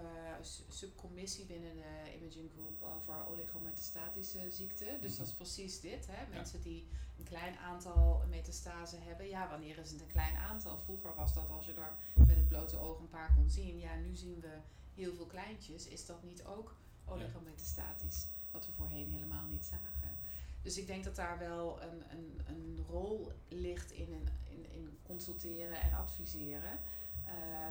subcommissie 0.69 1.45
binnen 1.45 1.75
de 1.75 2.17
imaging 2.21 2.51
groep 2.51 2.83
over 2.83 3.27
oligometastatische 3.29 4.51
ziekte. 4.51 4.99
Dus 5.01 5.11
mhm. 5.11 5.19
dat 5.19 5.27
is 5.27 5.33
precies 5.33 5.81
dit. 5.81 6.07
Hè? 6.11 6.35
Mensen 6.35 6.63
die 6.63 6.85
een 7.19 7.25
klein 7.25 7.57
aantal 7.57 8.23
metastasen 8.31 9.03
hebben. 9.03 9.29
Ja, 9.29 9.49
wanneer 9.49 9.79
is 9.79 9.91
het 9.91 10.01
een 10.01 10.13
klein 10.13 10.37
aantal? 10.37 10.79
Vroeger 10.79 11.15
was 11.15 11.35
dat 11.35 11.51
als 11.51 11.67
je 11.67 11.73
er 11.73 11.93
met 12.27 12.37
het 12.37 12.49
blote 12.49 12.79
oog 12.79 12.99
een 12.99 13.09
paar 13.09 13.35
kon 13.35 13.51
zien. 13.51 13.79
Ja, 13.79 13.95
nu 13.95 14.15
zien 14.15 14.41
we 14.41 14.57
heel 14.97 15.15
veel 15.15 15.27
kleintjes. 15.27 15.87
Is 15.87 16.07
dat 16.07 16.23
niet 16.23 16.45
ook 16.45 16.75
oligometastatisch? 17.05 18.27
wat 18.57 18.67
we 18.67 18.73
voorheen 18.73 19.11
helemaal 19.11 19.47
niet 19.47 19.65
zagen. 19.65 20.19
Dus 20.63 20.79
ik 20.79 20.87
denk 20.87 21.05
dat 21.05 21.17
daar 21.17 21.39
wel 21.39 21.83
een, 21.83 22.03
een, 22.11 22.41
een 22.47 22.85
rol 22.89 23.33
ligt 23.49 23.91
in, 23.93 24.29
in, 24.49 24.71
in 24.71 24.99
consulteren 25.03 25.81
en 25.81 25.93
adviseren. 25.93 26.81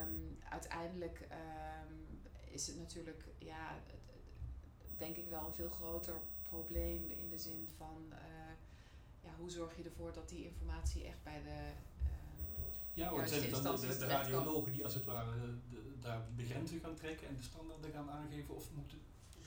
Um, 0.02 0.38
uiteindelijk 0.50 1.28
um, 1.32 2.20
is 2.52 2.68
het 2.68 2.78
natuurlijk, 2.78 3.24
ja, 3.38 3.78
denk 4.98 5.16
ik 5.16 5.30
wel 5.30 5.46
een 5.46 5.54
veel 5.54 5.70
groter 5.70 6.16
probleem 6.42 7.10
in 7.10 7.30
de 7.30 7.38
zin 7.38 7.68
van 7.78 8.06
uh, 8.10 8.18
ja, 9.22 9.36
hoe 9.38 9.50
zorg 9.50 9.78
je 9.78 9.84
ervoor 9.84 10.14
dat 10.14 10.30
die 10.30 10.46
informatie 10.46 11.06
echt 11.06 11.24
bij 11.24 11.42
de. 11.44 11.72
Ja, 12.96 13.12
want 13.12 13.30
zijn 13.30 13.52
dan 13.52 13.80
de, 13.80 13.98
de, 13.98 14.06
radiologen 14.06 14.72
die 14.72 14.84
als 14.84 14.94
het 14.94 15.06
ware 15.06 15.32
de, 15.70 16.00
daar 16.02 16.22
de 16.36 16.46
grenzen 16.46 16.80
gaan 16.80 16.96
trekken 16.96 17.28
en 17.28 17.36
de 17.36 17.44
standaarden 17.44 17.92
gaan 17.92 18.10
aangeven, 18.10 18.56
of 18.56 18.72
moeten 18.74 18.98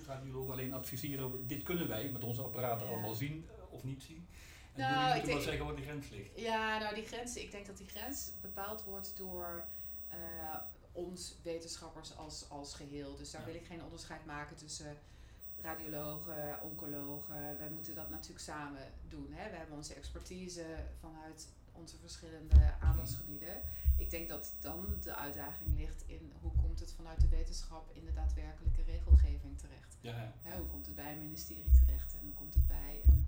radiologen 0.06 0.52
alleen 0.52 0.72
adviseren, 0.72 1.46
dit 1.46 1.62
kunnen 1.62 1.88
wij 1.88 2.08
met 2.08 2.24
onze 2.24 2.42
apparaten 2.42 2.88
allemaal 2.88 3.14
zien 3.14 3.46
eh, 3.48 3.72
of 3.72 3.84
niet 3.84 4.02
zien. 4.02 4.26
nou, 4.74 5.18
ik 5.18 5.24
denk, 5.24 5.40
zeggen 5.40 5.64
waar 5.64 5.74
die 5.74 5.84
grens 5.84 6.08
ligt. 6.08 6.40
Ja, 6.40 6.78
nou 6.78 6.94
die 6.94 7.04
grens, 7.04 7.36
ik 7.36 7.50
denk 7.50 7.66
dat 7.66 7.76
die 7.78 7.88
grens 7.88 8.32
bepaald 8.40 8.84
wordt 8.84 9.16
door 9.16 9.64
uh, 10.12 10.56
ons 10.92 11.34
wetenschappers 11.42 12.16
als, 12.16 12.44
als 12.48 12.74
geheel. 12.74 13.16
Dus 13.16 13.30
daar 13.30 13.44
wil 13.44 13.54
ik 13.54 13.64
geen 13.66 13.82
onderscheid 13.82 14.26
maken 14.26 14.56
tussen 14.56 14.96
radiologen, 15.60 16.58
oncologen. 16.62 17.56
We 17.58 17.68
moeten 17.74 17.94
dat 17.94 18.10
natuurlijk 18.10 18.44
samen 18.44 18.92
doen. 19.08 19.26
Hè. 19.30 19.50
We 19.50 19.56
hebben 19.56 19.76
onze 19.76 19.94
expertise 19.94 20.64
vanuit 21.00 21.48
onze 21.80 21.96
verschillende 21.96 22.74
aandachtsgebieden. 22.80 23.62
Ik 23.96 24.10
denk 24.10 24.28
dat 24.28 24.54
dan 24.60 24.96
de 25.00 25.14
uitdaging 25.14 25.78
ligt 25.78 26.04
in 26.06 26.32
hoe 26.40 26.52
komt 26.62 26.80
het 26.80 26.92
vanuit 26.92 27.20
de 27.20 27.28
wetenschap 27.28 27.84
in 27.92 28.04
de 28.04 28.12
daadwerkelijke 28.12 28.82
regelgeving 28.82 29.58
terecht. 29.58 29.96
Ja, 30.00 30.32
Hè, 30.42 30.58
hoe 30.58 30.66
komt 30.66 30.86
het 30.86 30.94
bij 30.94 31.12
een 31.12 31.22
ministerie 31.22 31.70
terecht 31.70 32.14
en 32.18 32.24
hoe 32.24 32.34
komt 32.34 32.54
het 32.54 32.66
bij 32.66 33.00
een 33.04 33.26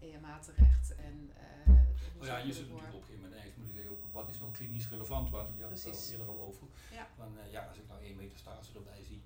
EMA 0.00 0.38
e 0.38 0.40
terecht. 0.40 0.94
En, 0.94 1.30
uh, 1.68 2.20
oh 2.20 2.26
ja, 2.26 2.38
je 2.38 2.52
zult 2.52 2.68
natuurlijk 2.68 2.94
op 2.94 3.00
een 3.00 3.06
gegeven 3.06 3.28
moment 3.28 3.56
moet 3.56 3.68
ik 3.68 3.74
zeggen, 3.74 3.96
wat 4.12 4.28
is 4.30 4.38
nog 4.38 4.50
klinisch 4.50 4.88
relevant? 4.88 5.30
Want 5.30 5.56
je 5.56 5.62
had 5.62 5.72
het 5.72 5.94
al 5.94 6.10
eerder 6.10 6.28
al 6.28 6.40
over. 6.40 6.66
Ja. 6.92 7.06
Van, 7.16 7.30
uh, 7.36 7.52
ja, 7.52 7.66
als 7.68 7.78
ik 7.78 7.88
nou 7.88 8.02
één 8.02 8.16
metastase 8.16 8.70
erbij 8.74 9.04
zie, 9.04 9.22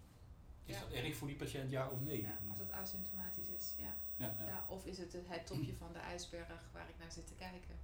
is 0.64 0.78
dat 0.80 0.90
erg 0.90 1.16
voor 1.16 1.28
die 1.28 1.36
patiënt, 1.36 1.70
ja 1.70 1.88
of 1.88 2.00
nee? 2.00 2.22
Ja, 2.22 2.38
als 2.48 2.58
het 2.58 2.72
asymptomatisch 2.72 3.48
is, 3.48 3.74
ja. 3.78 3.94
Ja, 4.16 4.34
ja. 4.46 4.64
of 4.68 4.86
is 4.86 4.98
het 4.98 5.12
het 5.12 5.46
topje 5.46 5.74
van 5.74 5.92
de 5.92 5.98
ijsberg 5.98 6.62
waar 6.72 6.88
ik 6.88 6.98
naar 6.98 7.12
zit 7.12 7.26
te 7.26 7.34
kijken? 7.34 7.76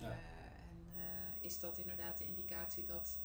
Uh, 0.00 0.06
en 0.08 0.78
is 1.38 1.60
dat 1.60 1.78
inderdaad 1.78 2.18
de 2.18 2.26
indicatie 2.26 2.84
dat 2.84 3.18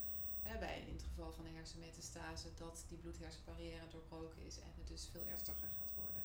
bij 0.59 0.83
in 0.87 0.93
het 0.93 1.03
geval 1.03 1.31
van 1.31 1.45
een 1.45 1.55
hersenmetastase 1.55 2.47
dat 2.57 2.85
die 2.87 2.97
bloed-hersenbarrière 2.97 3.87
doorbroken 3.91 4.45
is 4.45 4.59
en 4.59 4.71
het 4.77 4.87
dus 4.87 5.07
veel 5.11 5.25
ernstiger 5.27 5.69
gaat 5.77 5.93
worden. 5.95 6.21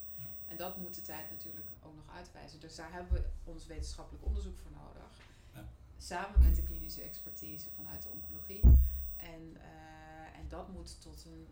En 0.47 0.57
dat 0.57 0.77
moet 0.77 0.95
de 0.95 1.03
tijd 1.03 1.31
natuurlijk 1.31 1.67
ook 1.83 1.95
nog 1.95 2.15
uitwijzen. 2.15 2.61
Dus 2.61 2.77
daar 2.77 2.93
hebben 2.93 3.13
we 3.13 3.29
ons 3.45 3.67
wetenschappelijk 3.67 4.25
onderzoek 4.25 4.59
voor 4.59 4.71
nodig. 4.71 5.13
Ja. 5.55 5.65
Samen 5.99 6.43
met 6.43 6.57
de 6.57 6.63
klinische 6.63 7.03
expertise 7.03 7.71
vanuit 7.71 8.03
de 8.03 8.09
oncologie. 8.09 8.61
En, 9.17 9.43
uh, 9.57 10.39
en 10.39 10.49
dat 10.49 10.69
moet 10.69 11.01
tot 11.01 11.25
een 11.25 11.47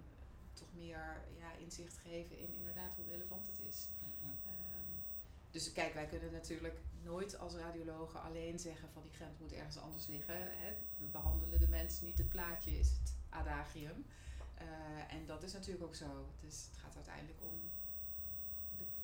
toch 0.53 0.69
meer 0.75 1.23
ja, 1.39 1.53
inzicht 1.53 1.99
geven 1.99 2.39
in 2.39 2.55
inderdaad 2.55 2.95
hoe 2.95 3.05
relevant 3.05 3.47
het 3.47 3.61
is. 3.69 3.89
Ja. 4.01 4.48
Dus 5.51 5.73
kijk, 5.73 5.95
wij 5.95 6.07
kunnen 6.07 6.33
natuurlijk 6.33 6.77
nooit 7.03 7.39
als 7.39 7.55
radiologen 7.55 8.23
alleen 8.23 8.59
zeggen 8.59 8.89
van 8.93 9.03
die 9.03 9.13
grens 9.13 9.39
moet 9.39 9.53
ergens 9.53 9.79
anders 9.79 10.07
liggen. 10.07 10.35
Hè. 10.35 10.73
We 10.97 11.07
behandelen 11.07 11.61
de 11.61 11.69
mens 11.69 12.01
niet 12.01 12.19
het 12.19 12.29
plaatje, 12.29 12.79
is 12.79 12.91
het 12.91 13.15
adagium. 13.29 14.05
Uh, 14.61 15.15
en 15.15 15.27
dat 15.27 15.43
is 15.43 15.53
natuurlijk 15.53 15.85
ook 15.85 15.95
zo. 15.95 16.27
Dus 16.41 16.67
het 16.71 16.79
gaat 16.83 16.97
uiteindelijk 16.97 17.39
om 17.43 17.61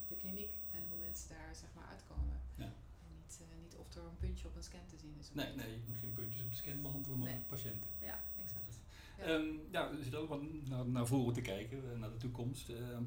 de 0.09 0.17
kliniek 0.17 0.53
en 0.71 0.83
hoe 0.89 0.99
mensen 0.99 1.29
daar 1.29 1.55
zeg 1.55 1.69
maar 1.75 1.87
uitkomen. 1.87 2.41
Ja. 2.57 2.65
En 2.65 3.15
niet, 3.17 3.39
uh, 3.41 3.63
niet 3.63 3.77
of 3.77 3.95
er 3.95 4.03
een 4.03 4.17
puntje 4.19 4.49
op 4.49 4.57
een 4.57 4.63
scan 4.63 4.87
te 4.87 4.97
zien 4.97 5.17
is. 5.19 5.31
Nee, 5.33 5.55
nee, 5.55 5.71
je 5.71 5.83
moet 5.87 5.97
geen 6.01 6.13
puntjes 6.13 6.43
op 6.43 6.51
de 6.51 6.57
scan 6.57 6.83
behandelen, 6.83 7.19
maar 7.19 7.41
patiënten. 7.47 7.91
Ja, 8.01 8.21
exact. 8.43 8.79
Ja. 9.19 9.29
Um, 9.29 9.61
ja, 9.71 9.91
er 9.91 10.05
zit 10.05 10.15
ook 10.15 10.29
wat 10.29 10.41
naar, 10.69 10.87
naar 10.87 11.07
voren 11.07 11.35
te 11.35 11.41
kijken, 11.41 11.93
eh, 11.93 11.99
naar 11.99 12.11
de 12.11 12.17
toekomst. 12.17 12.69
Uh, 12.69 12.99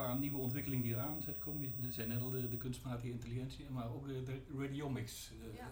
paar 0.00 0.16
nieuwe 0.16 0.38
ontwikkelingen 0.38 0.84
die 0.84 0.94
eraan 0.94 1.22
zitten 1.22 1.42
komen. 1.44 1.74
Er 1.86 1.92
zijn 1.92 2.08
net 2.08 2.20
al 2.20 2.30
de, 2.30 2.48
de 2.48 2.56
kunstmatige 2.56 3.10
intelligentie, 3.10 3.64
maar 3.70 3.88
ook 3.94 4.06
de, 4.06 4.22
de 4.24 4.40
radiomics. 4.58 5.30
Uh, 5.30 5.56
ja. 5.56 5.68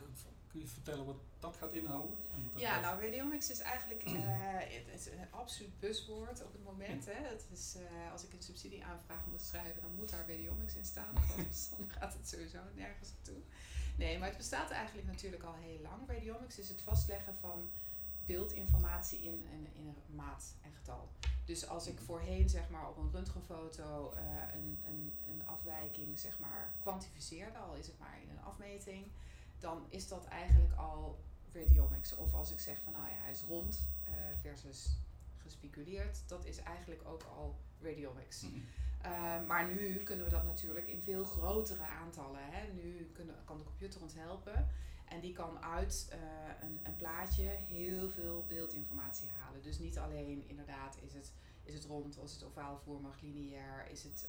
Kun 0.51 0.61
je 0.61 0.67
vertellen 0.67 1.05
wat 1.05 1.21
dat 1.39 1.57
gaat 1.57 1.73
inhouden? 1.73 2.17
ja, 2.57 2.81
nou 2.81 3.03
radiomics 3.05 3.51
is 3.51 3.61
eigenlijk 3.61 4.05
uh, 4.05 4.13
het 4.93 5.01
is 5.01 5.07
een 5.07 5.31
absoluut 5.31 5.81
buswoord 5.81 6.45
op 6.45 6.53
het 6.53 6.65
moment. 6.65 7.05
Hè. 7.07 7.13
Het 7.13 7.45
is, 7.53 7.77
uh, 7.77 8.13
als 8.13 8.25
ik 8.25 8.33
een 8.33 8.43
subsidieaanvraag 8.43 9.27
moet 9.31 9.43
schrijven, 9.43 9.83
dan 9.83 9.95
moet 9.95 10.11
daar 10.11 10.29
radiomics 10.29 10.75
in 10.75 10.85
staan. 10.85 11.15
Anders 11.31 11.69
dan 11.77 11.91
gaat 11.91 12.13
het 12.13 12.29
sowieso 12.29 12.59
nergens 12.75 13.11
naartoe. 13.15 13.43
Nee, 13.97 14.19
maar 14.19 14.29
het 14.29 14.37
bestaat 14.37 14.71
eigenlijk 14.71 15.07
natuurlijk 15.07 15.43
al 15.43 15.55
heel 15.55 15.81
lang. 15.83 16.01
Radiomics 16.09 16.59
is 16.59 16.69
het 16.69 16.83
vastleggen 16.83 17.35
van 17.35 17.71
beeldinformatie 18.29 19.19
in, 19.19 19.43
in, 19.53 19.67
in 19.75 19.87
een 19.87 20.15
maat 20.15 20.55
en 20.63 20.73
getal. 20.73 21.09
Dus 21.45 21.69
als 21.69 21.87
ik 21.87 21.99
voorheen 21.99 22.49
zeg 22.49 22.71
maar, 22.71 22.89
op 22.89 22.97
een 22.97 23.11
röntgenfoto 23.11 24.15
uh, 24.15 24.21
een, 24.55 24.79
een, 24.87 25.13
een 25.31 25.47
afwijking 25.47 26.19
zeg 26.19 26.39
maar, 26.39 26.73
kwantificeerde, 26.81 27.59
al 27.59 27.75
is 27.75 27.87
het 27.87 27.99
maar 27.99 28.19
in 28.23 28.31
een 28.31 28.43
afmeting, 28.43 29.07
dan 29.59 29.87
is 29.89 30.09
dat 30.09 30.25
eigenlijk 30.27 30.75
al 30.75 31.19
radiomics. 31.53 32.15
Of 32.15 32.35
als 32.35 32.53
ik 32.53 32.61
zeg 32.61 32.77
van 32.85 32.93
nou 32.93 33.05
ja, 33.05 33.17
hij 33.17 33.31
is 33.31 33.43
rond 33.43 33.89
uh, 34.09 34.15
versus 34.41 34.97
gespiculeerd, 35.37 36.29
dat 36.29 36.45
is 36.45 36.59
eigenlijk 36.59 37.01
ook 37.05 37.23
al 37.23 37.59
radiomics. 37.81 38.43
Mm 38.43 38.65
uh, 39.05 39.47
maar 39.47 39.75
nu 39.75 40.03
kunnen 40.03 40.25
we 40.25 40.31
dat 40.31 40.45
natuurlijk 40.45 40.87
in 40.87 41.03
veel 41.03 41.25
grotere 41.25 41.83
aantallen. 41.83 42.41
Hè. 42.43 42.73
Nu 42.73 43.11
kunnen, 43.13 43.35
kan 43.45 43.59
de 43.59 43.65
computer 43.65 44.03
ons 44.03 44.15
helpen. 44.15 44.69
En 45.11 45.21
die 45.21 45.33
kan 45.33 45.59
uit 45.59 46.09
uh, 46.13 46.19
een, 46.63 46.79
een 46.83 46.97
plaatje 46.97 47.49
heel 47.49 48.11
veel 48.11 48.45
beeldinformatie 48.49 49.29
halen. 49.39 49.63
Dus 49.63 49.79
niet 49.79 49.99
alleen 49.99 50.49
inderdaad 50.49 50.99
is 51.07 51.15
het, 51.15 51.33
is 51.65 51.75
het 51.75 51.85
rond, 51.85 52.19
is 52.23 52.33
het 52.33 52.45
ovaalvormig, 52.45 53.21
lineair, 53.21 53.91
is 53.91 54.03
het 54.03 54.29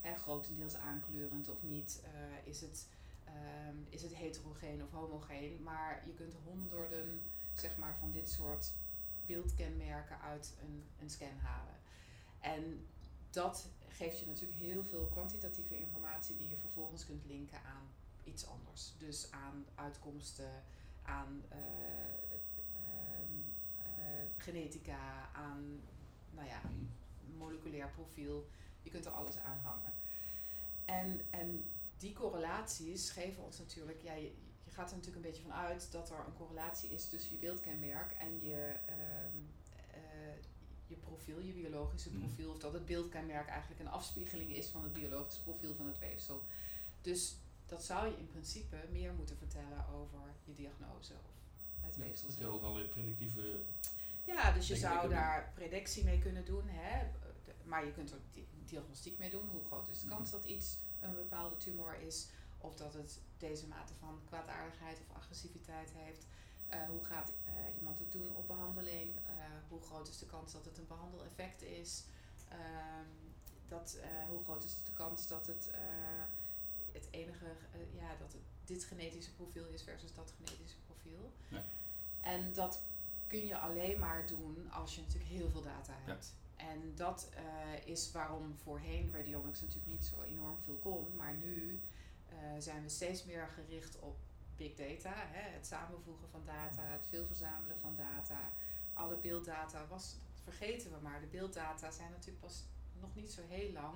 hè, 0.00 0.16
grotendeels 0.16 0.76
aankleurend 0.76 1.48
of 1.48 1.62
niet, 1.62 2.02
is 2.44 2.60
het 2.60 2.86
um, 3.28 3.86
is 3.90 4.02
het 4.02 4.14
heterogeen 4.14 4.82
of 4.82 4.90
homogeen. 4.90 5.62
Maar 5.62 6.02
je 6.06 6.14
kunt 6.14 6.34
honderden 6.44 7.20
zeg 7.52 7.76
maar, 7.76 7.96
van 7.98 8.10
dit 8.10 8.30
soort 8.30 8.72
beeldkenmerken 9.26 10.20
uit 10.20 10.54
een, 10.62 10.84
een 11.00 11.10
scan 11.10 11.38
halen. 11.42 11.74
En 12.40 12.86
dat 13.30 13.68
geeft 13.88 14.18
je 14.18 14.26
natuurlijk 14.26 14.60
heel 14.60 14.84
veel 14.84 15.06
kwantitatieve 15.06 15.78
informatie 15.78 16.36
die 16.36 16.48
je 16.48 16.56
vervolgens 16.56 17.06
kunt 17.06 17.24
linken 17.24 17.58
aan 17.62 17.88
iets 18.26 18.46
anders. 18.46 18.92
Dus 18.98 19.30
aan 19.30 19.66
uitkomsten, 19.74 20.62
aan 21.02 21.42
uh, 21.52 21.58
uh, 23.82 24.22
genetica, 24.36 25.28
aan 25.32 25.80
nou 26.30 26.48
ja, 26.48 26.60
mhm. 26.64 27.36
moleculair 27.38 27.90
profiel. 27.90 28.46
Je 28.82 28.90
kunt 28.90 29.04
er 29.04 29.12
alles 29.12 29.36
aan 29.38 29.58
hangen. 29.62 29.92
En, 30.84 31.20
en 31.30 31.70
die 31.98 32.12
correlaties 32.12 33.10
geven 33.10 33.44
ons 33.44 33.58
natuurlijk, 33.58 34.02
ja, 34.02 34.14
je, 34.14 34.34
je, 34.64 34.70
gaat 34.70 34.90
er 34.90 34.96
natuurlijk 34.96 35.24
een 35.24 35.30
beetje 35.30 35.48
van 35.48 35.52
uit 35.52 35.92
dat 35.92 36.10
er 36.10 36.18
een 36.26 36.36
correlatie 36.36 36.90
is 36.90 37.08
tussen 37.08 37.32
je 37.32 37.38
beeldkenmerk 37.38 38.12
en 38.12 38.40
je, 38.40 38.74
uh, 38.88 38.96
uh, 39.94 40.34
je 40.86 40.94
profiel, 40.94 41.40
je 41.40 41.52
biologische 41.52 42.10
mhm. 42.10 42.18
profiel, 42.18 42.50
of 42.50 42.58
dat 42.58 42.72
het 42.72 42.86
beeldkenmerk 42.86 43.48
eigenlijk 43.48 43.80
een 43.80 43.88
afspiegeling 43.88 44.54
is 44.54 44.68
van 44.68 44.82
het 44.82 44.92
biologische 44.92 45.42
profiel 45.42 45.74
van 45.74 45.86
het 45.86 45.98
weefsel. 45.98 46.44
Dus 47.00 47.36
dat 47.66 47.84
zou 47.84 48.06
je 48.06 48.16
in 48.16 48.28
principe 48.28 48.76
meer 48.92 49.12
moeten 49.12 49.36
vertellen 49.36 49.86
over 49.94 50.20
je 50.44 50.54
diagnose 50.54 51.12
of 51.12 51.34
het 51.80 51.96
weefsel. 51.96 52.28
Ja, 52.38 52.46
ook 52.46 52.62
al 52.62 52.88
predictieve. 52.88 53.60
Ja, 54.24 54.52
dus 54.52 54.68
je 54.68 54.76
zou 54.76 55.08
daar 55.08 55.52
predictie 55.54 56.04
mee 56.04 56.18
kunnen 56.18 56.44
doen, 56.44 56.68
hè? 56.68 57.06
maar 57.64 57.84
je 57.84 57.92
kunt 57.92 58.10
er 58.10 58.18
diagnostiek 58.64 59.18
mee 59.18 59.30
doen. 59.30 59.48
Hoe 59.48 59.64
groot 59.64 59.88
is 59.88 60.00
de 60.00 60.08
kans 60.08 60.30
mhm. 60.30 60.40
dat 60.40 60.50
iets 60.50 60.78
een 61.00 61.14
bepaalde 61.14 61.56
tumor 61.56 62.00
is, 62.00 62.28
of 62.58 62.76
dat 62.76 62.94
het 62.94 63.18
deze 63.38 63.66
mate 63.66 63.94
van 63.94 64.20
kwaadaardigheid 64.26 64.98
of 65.00 65.16
agressiviteit 65.16 65.90
heeft. 65.94 66.26
Uh, 66.72 66.88
hoe 66.88 67.04
gaat 67.04 67.32
uh, 67.46 67.76
iemand 67.78 67.98
het 67.98 68.12
doen 68.12 68.34
op 68.34 68.46
behandeling? 68.46 69.14
Uh, 69.14 69.20
hoe 69.68 69.80
groot 69.80 70.08
is 70.08 70.18
de 70.18 70.26
kans 70.26 70.52
dat 70.52 70.64
het 70.64 70.78
een 70.78 70.86
behandeleffect 70.86 71.62
is? 71.62 72.04
Ehm, 72.48 73.06
dat, 73.68 73.98
hoe 74.28 74.44
groot 74.44 74.64
is 74.64 74.82
de 74.84 74.92
kans 74.92 75.28
dat 75.28 75.46
het 75.46 75.70
het 76.96 77.08
enige, 77.10 77.46
ja, 77.92 78.16
dat 78.18 78.32
het 78.32 78.42
dit 78.64 78.84
genetische 78.84 79.34
profiel 79.34 79.68
is 79.68 79.82
versus 79.82 80.14
dat 80.14 80.32
genetische 80.36 80.78
profiel? 80.86 81.32
Ja. 81.48 81.64
En 82.20 82.52
dat 82.52 82.82
kun 83.26 83.46
je 83.46 83.58
alleen 83.58 83.98
maar 83.98 84.26
doen 84.26 84.70
als 84.70 84.94
je 84.94 85.00
natuurlijk 85.00 85.30
heel 85.30 85.50
veel 85.50 85.62
data 85.62 85.92
hebt. 86.04 86.34
En 86.56 86.94
dat 86.94 87.28
uh, 87.34 87.86
is 87.86 88.12
waarom 88.12 88.54
voorheen 88.56 89.12
radiomics 89.12 89.60
natuurlijk 89.60 89.90
niet 89.90 90.06
zo 90.06 90.22
enorm 90.22 90.58
veel 90.64 90.78
kon. 90.78 91.16
Maar 91.16 91.34
nu 91.34 91.80
uh, 92.32 92.38
zijn 92.58 92.82
we 92.82 92.88
steeds 92.88 93.24
meer 93.24 93.48
gericht 93.48 93.98
op 93.98 94.16
big 94.56 94.74
data. 94.74 95.12
Hè? 95.16 95.50
Het 95.50 95.66
samenvoegen 95.66 96.28
van 96.28 96.42
data, 96.44 96.82
het 96.82 97.06
veel 97.08 97.26
verzamelen 97.26 97.78
van 97.80 97.96
data. 97.96 98.50
Alle 98.92 99.16
beelddata 99.16 99.86
was, 99.86 100.14
vergeten 100.42 100.90
we 100.90 100.96
maar, 101.02 101.20
de 101.20 101.26
beelddata 101.26 101.90
zijn 101.90 102.10
natuurlijk 102.10 102.40
pas 102.40 102.64
nog 103.00 103.14
niet 103.14 103.30
zo 103.30 103.40
heel 103.48 103.72
lang 103.72 103.94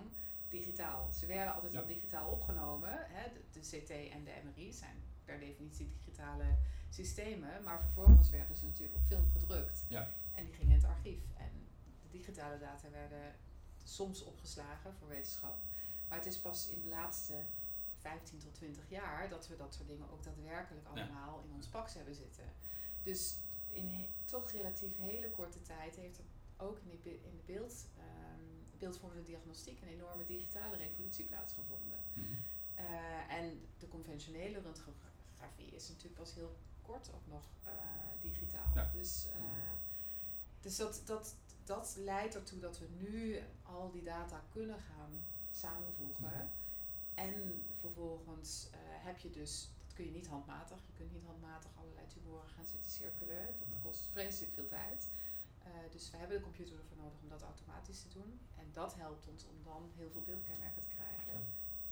digitaal. 0.51 1.13
Ze 1.13 1.27
werden 1.27 1.55
altijd 1.55 1.73
ja. 1.73 1.81
al 1.81 1.87
digitaal 1.87 2.31
opgenomen. 2.31 2.91
Hè? 2.93 3.33
De, 3.33 3.61
de, 3.61 3.61
CT 3.61 3.91
en 3.91 4.25
de 4.25 4.33
MRI 4.45 4.73
zijn 4.73 4.97
per 5.25 5.39
definitie 5.39 5.89
digitale 5.89 6.59
systemen. 6.89 7.63
Maar 7.63 7.81
vervolgens 7.81 8.31
werden 8.31 8.57
ze 8.57 8.67
natuurlijk 8.67 8.97
op 8.97 9.07
film 9.07 9.31
gedrukt. 9.31 9.85
Ja. 9.89 10.09
En 10.35 10.45
die 10.45 10.55
gingen 10.55 10.73
in 10.73 10.81
het 10.81 10.91
archief. 10.91 11.23
En 11.37 11.51
digitale 12.11 12.59
data 12.59 12.91
werden 12.91 13.35
soms 13.85 14.23
opgeslagen 14.23 14.95
voor 14.95 15.09
wetenschap. 15.09 15.57
Maar 16.09 16.19
het 16.19 16.27
is 16.27 16.39
pas 16.39 16.69
in 16.69 16.81
de 16.81 16.89
laatste 16.89 17.45
15 18.01 18.39
tot 18.39 18.55
20 18.55 18.91
jaar 18.91 19.29
dat 19.29 19.49
we 19.49 19.57
dat 19.57 19.75
soort 19.75 19.89
dingen 19.89 20.11
ook 20.11 20.23
daadwerkelijk 20.23 20.87
allemaal 20.87 21.43
in 21.43 21.55
ons 21.55 21.67
pak 21.67 21.91
hebben 21.91 22.15
zitten. 22.15 22.45
Dus 23.03 23.39
in 23.69 24.07
toch 24.25 24.51
relatief 24.51 24.99
hele 24.99 25.31
korte 25.31 25.63
tijd 25.63 25.97
heeft 25.97 26.19
er 26.19 26.25
ook 26.57 26.79
in, 26.79 27.01
de, 27.03 27.11
in 27.11 27.37
de 27.37 27.43
beeld, 27.47 27.87
um, 27.99 28.20
beeldvormende 28.81 29.25
diagnostiek 29.25 29.81
een 29.81 29.89
enorme 29.89 30.25
digitale 30.25 30.77
revolutie 30.77 31.25
plaatsgevonden. 31.25 31.99
Mhm. 32.13 32.27
en 33.29 33.61
de 33.79 33.89
conventionele 33.89 34.61
röntgengrafie 34.61 35.75
is 35.75 35.89
natuurlijk 35.89 36.17
pas 36.17 36.35
heel 36.35 36.57
kort 36.83 37.11
ook 37.15 37.27
nog 37.27 37.45
digitaal. 38.21 38.73
Dus, 38.93 39.29
dus 40.61 40.77
dat, 40.77 41.03
dat, 41.07 41.35
dat 41.65 41.97
leidt 41.99 42.35
ertoe 42.35 42.59
dat 42.59 42.79
we 42.79 42.87
nu 42.99 43.39
al 43.63 43.91
die 43.91 44.03
data 44.03 44.43
kunnen 44.53 44.81
gaan 44.81 45.23
samenvoegen. 45.51 46.51
En 47.15 47.65
vervolgens 47.81 48.69
heb 49.05 49.19
je 49.19 49.31
dus 49.31 49.69
kun 50.01 50.05
je 50.05 50.19
niet 50.19 50.29
handmatig. 50.29 50.79
Je 50.87 50.93
kunt 50.97 51.13
niet 51.13 51.25
handmatig 51.25 51.71
allerlei 51.77 52.07
tumoren 52.07 52.49
gaan 52.49 52.67
zitten 52.67 52.91
cirkelen. 52.91 53.55
Dat 53.59 53.81
kost 53.83 54.09
vreselijk 54.13 54.53
veel 54.53 54.67
tijd. 54.67 55.09
Uh, 55.67 55.93
dus 55.95 56.11
we 56.11 56.17
hebben 56.17 56.37
de 56.37 56.43
computer 56.43 56.75
ervoor 56.79 56.97
nodig 56.97 57.19
om 57.23 57.29
dat 57.29 57.43
automatisch 57.43 58.01
te 58.01 58.09
doen. 58.09 58.41
En 58.57 58.67
dat 58.73 58.95
helpt 58.95 59.27
ons 59.33 59.43
om 59.45 59.57
dan 59.65 59.83
heel 59.97 60.11
veel 60.11 60.23
beeldkenmerken 60.23 60.83
te 60.83 60.89
krijgen 60.97 61.33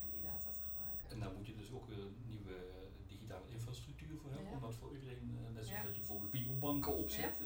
en 0.02 0.08
die 0.10 0.20
data 0.20 0.50
te 0.50 0.60
gebruiken. 0.68 1.10
En 1.10 1.18
daar 1.20 1.32
moet 1.36 1.46
je 1.46 1.56
dus 1.56 1.70
ook 1.72 1.88
een 1.88 2.16
nieuwe 2.26 2.56
digitale 3.06 3.48
infrastructuur 3.48 4.18
voor 4.18 4.30
hebben, 4.30 4.52
om 4.52 4.60
dat 4.60 4.74
voor 4.74 4.92
iedereen, 4.94 5.28
uh, 5.30 5.54
net 5.54 5.66
zoals 5.66 5.82
dat 5.84 5.94
je 5.94 6.00
bijvoorbeeld 6.00 6.30
biobanken 6.30 6.94
opzet. 6.94 7.36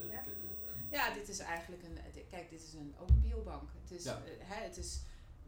Ja, 0.90 1.14
dit 1.14 1.28
is 1.28 1.38
eigenlijk 1.38 1.82
een, 1.82 1.98
kijk, 2.30 2.50
dit 2.50 2.62
is 2.62 2.72
een, 2.72 2.94
ook 3.00 3.08
een 3.08 3.20
biobank. 3.20 3.68
Het 3.80 3.90
is, 3.90 4.04
hè, 4.50 4.61
het 4.64 4.76
is 4.76 5.00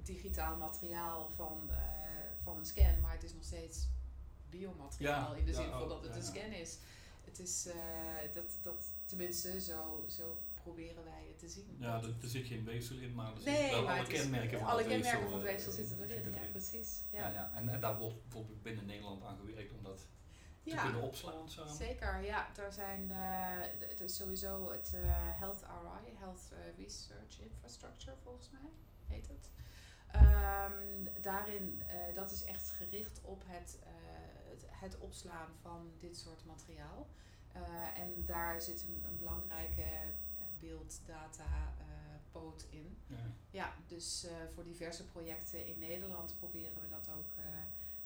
digitaal 0.03 0.57
materiaal 0.57 1.31
van, 1.37 1.71
van 2.43 2.57
een 2.57 2.67
scan, 2.67 3.01
maar 3.01 3.13
het 3.13 3.23
is 3.23 3.35
nog 3.35 3.45
steeds 3.45 3.89
biomateriaal 4.51 5.35
in 5.35 5.45
de 5.45 5.55
zin 5.55 5.71
van 5.71 5.83
oh, 5.83 5.89
dat 5.89 6.03
het 6.03 6.17
een 6.17 6.23
scan 6.23 6.53
is. 6.53 6.79
Het 7.25 7.39
is 7.39 7.67
uh, 7.67 7.75
dat, 8.35 8.59
dat, 8.63 8.91
tenminste, 9.05 9.61
zo, 9.61 10.05
zo 10.09 10.39
proberen 10.65 11.05
wij 11.05 11.25
het 11.29 11.39
te 11.39 11.49
zien. 11.49 11.77
Ja, 11.79 12.03
er, 12.03 12.15
er 12.23 12.29
zit 12.29 12.47
geen 12.47 12.65
weefsel 12.65 12.97
in, 12.97 13.15
maar 13.15 13.33
er 13.35 13.41
zitten 13.41 13.71
wel 13.71 13.89
alle 13.89 14.07
kenmerken 14.07 14.59
van 14.59 14.69
alle 14.69 14.83
het 14.83 14.89
kenmerken 14.89 15.21
weefsel, 15.21 15.31
van 15.31 15.39
het 15.39 15.51
weefsel 15.51 15.73
zitten 15.73 16.03
erin. 16.03 16.33
Ja, 16.33 16.51
precies. 16.51 17.03
Ja. 17.11 17.29
Ja, 17.29 17.51
En, 17.55 17.69
en 17.69 17.81
daar 17.81 17.99
wordt 17.99 18.23
bijvoorbeeld 18.23 18.63
binnen 18.63 18.87
Nederland 18.87 19.23
aan 19.23 19.37
gewerkt 19.37 19.73
om 19.73 19.83
dat 19.83 20.07
te 20.65 20.77
kunnen 20.77 21.03
opslaan 21.03 21.49
samen. 21.49 21.75
Zeker, 21.75 22.23
ja. 22.23 22.57
Er 22.57 22.73
zijn 22.73 23.09
uh, 23.11 24.01
er 24.01 24.11
sowieso 24.11 24.71
het 24.71 24.93
uh, 24.95 25.01
Health 25.41 25.63
RI, 25.63 26.17
Health 26.19 26.53
Research 26.77 27.41
Infrastructure 27.41 28.17
volgens 28.23 28.51
mij, 28.51 28.71
heet 29.07 29.29
het. 29.29 29.51
Um, 30.15 31.09
daarin, 31.21 31.83
uh, 31.83 32.15
dat 32.15 32.31
is 32.31 32.45
echt 32.45 32.71
gericht 32.71 33.21
op 33.23 33.43
het 33.47 33.79
het 34.85 34.99
opslaan 34.99 35.49
van 35.63 35.93
dit 35.99 36.17
soort 36.17 36.45
materiaal. 36.45 37.07
Uh, 37.57 38.01
en 38.03 38.25
daar 38.27 38.63
zit 38.63 38.83
een, 38.83 39.05
een 39.09 39.19
belangrijke 39.19 39.87
beelddata 40.65 41.75
uh, 41.79 41.87
poot 42.33 42.67
in. 42.71 42.97
Ja, 43.07 43.17
ja 43.51 43.75
dus 43.87 44.27
voor 44.55 44.65
diverse 44.65 45.07
projecten 45.07 45.67
in 45.67 45.79
Nederland 45.79 46.39
proberen 46.39 46.81
we 46.81 46.89
dat 46.89 47.09
ook, 47.17 47.33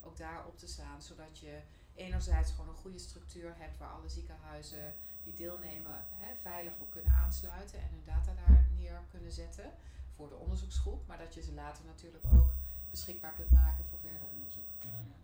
ook 0.00 0.16
daar 0.16 0.46
op 0.46 0.58
te 0.58 0.66
slaan. 0.66 1.02
Zodat 1.02 1.38
je 1.38 1.60
enerzijds 1.94 2.50
gewoon 2.50 2.68
een 2.68 2.82
goede 2.84 2.98
structuur 2.98 3.54
hebt 3.56 3.78
waar 3.78 3.92
alle 3.92 4.08
ziekenhuizen 4.08 4.94
die 5.24 5.34
deelnemen 5.34 6.04
hè, 6.08 6.34
veilig 6.36 6.72
op 6.78 6.90
kunnen 6.90 7.12
aansluiten 7.12 7.78
en 7.78 7.88
hun 7.90 8.04
data 8.04 8.34
daar 8.34 8.66
neer 8.76 9.02
kunnen 9.10 9.32
zetten 9.32 9.72
voor 10.14 10.28
de 10.28 10.34
onderzoeksgroep. 10.34 11.06
Maar 11.06 11.18
dat 11.18 11.34
je 11.34 11.42
ze 11.42 11.52
later 11.52 11.84
natuurlijk 11.84 12.24
ook 12.32 12.52
beschikbaar 12.90 13.34
kunt 13.34 13.50
maken 13.50 13.84
voor 13.84 13.98
verder 13.98 14.28
onderzoek. 14.32 14.68
Ja, 14.78 15.16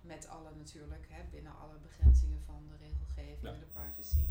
met 0.00 0.28
alle 0.28 0.54
natuurlijk, 0.54 1.06
hè, 1.08 1.22
binnen 1.30 1.58
alle 1.58 1.78
begrenzingen 1.78 2.42
van 2.42 2.66
de 2.68 2.76
regelgeving 2.76 3.54
en 3.54 3.58
de 3.58 3.66
privacy. 3.66 4.26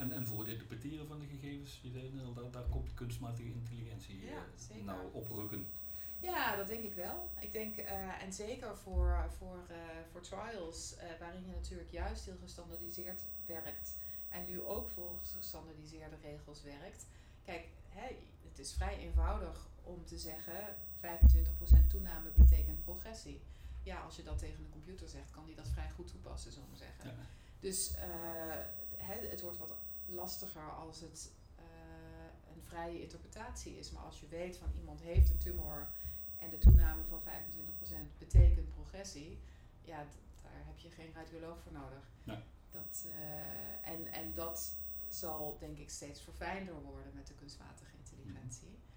En, 0.00 0.12
en, 0.12 0.26
voor 0.26 0.38
het 0.38 0.48
interpreteren 0.48 1.06
van 1.06 1.18
de 1.20 1.26
gegevens, 1.26 1.80
je 1.82 1.90
zei, 1.90 2.12
daar, 2.34 2.50
daar 2.50 2.68
komt 2.68 2.88
de 2.88 2.94
kunstmatige 2.94 3.52
intelligentie 3.52 4.24
ja, 4.24 4.44
uh, 4.76 4.84
nou 4.84 5.12
oprukken. 5.12 5.66
Ja, 6.20 6.56
dat 6.56 6.66
denk 6.66 6.84
ik 6.84 6.94
wel. 6.94 7.30
Ik 7.40 7.52
denk, 7.52 7.76
uh, 7.78 8.22
en 8.22 8.32
zeker 8.32 8.76
voor, 8.76 9.26
voor, 9.38 9.66
voor 10.10 10.20
trials, 10.20 10.94
waarin 11.18 11.46
je 11.46 11.52
natuurlijk 11.52 11.90
juist 11.90 12.24
heel 12.24 12.36
gestandardiseerd 12.42 13.24
werkt 13.46 13.98
en 14.28 14.44
nu 14.46 14.62
ook 14.62 14.88
volgens 14.88 15.32
gestandardiseerde 15.32 16.16
regels 16.22 16.62
werkt. 16.62 17.06
Kijk, 17.44 17.68
hè, 17.88 18.16
het 18.48 18.58
is 18.58 18.72
vrij 18.72 18.98
eenvoudig 18.98 19.68
om 19.84 20.04
te 20.04 20.18
zeggen 20.18 20.76
25% 21.00 21.86
toename 21.88 22.30
betekent 22.30 22.84
progressie 22.84 23.40
ja, 23.82 24.00
als 24.00 24.16
je 24.16 24.22
dat 24.22 24.38
tegen 24.38 24.64
een 24.64 24.70
computer 24.70 25.08
zegt, 25.08 25.30
kan 25.30 25.46
die 25.46 25.54
dat 25.54 25.68
vrij 25.68 25.90
goed 25.90 26.08
toepassen, 26.08 26.52
zullen 26.52 26.70
we 26.70 26.76
zeggen. 26.76 27.16
Dus 27.60 27.94
het 29.30 29.40
wordt 29.40 29.58
wat 29.58 29.74
lastiger 30.10 30.70
als 30.70 31.00
het 31.00 31.32
uh, 31.58 32.54
een 32.54 32.62
vrije 32.62 33.02
interpretatie 33.02 33.78
is. 33.78 33.90
Maar 33.90 34.02
als 34.02 34.20
je 34.20 34.28
weet 34.28 34.56
van 34.56 34.72
iemand 34.78 35.00
heeft 35.00 35.30
een 35.30 35.38
tumor 35.38 35.88
en 36.38 36.50
de 36.50 36.58
toename 36.58 37.04
van 37.04 37.22
25% 37.22 38.18
betekent 38.18 38.70
progressie, 38.70 39.38
ja, 39.84 40.06
daar 40.42 40.52
heb 40.66 40.78
je 40.78 40.90
geen 40.90 41.12
radioloog 41.12 41.60
voor 41.62 41.72
nodig. 41.72 42.04
Nee. 42.24 42.38
Dat, 42.70 43.06
uh, 43.06 43.92
en, 43.92 44.06
en 44.06 44.34
dat 44.34 44.76
zal 45.08 45.56
denk 45.58 45.78
ik 45.78 45.90
steeds 45.90 46.20
verfijnder 46.20 46.82
worden 46.82 47.14
met 47.14 47.26
de 47.26 47.34
kunstmatige 47.34 47.96
intelligentie. 47.96 48.68
Mm. 48.68 48.88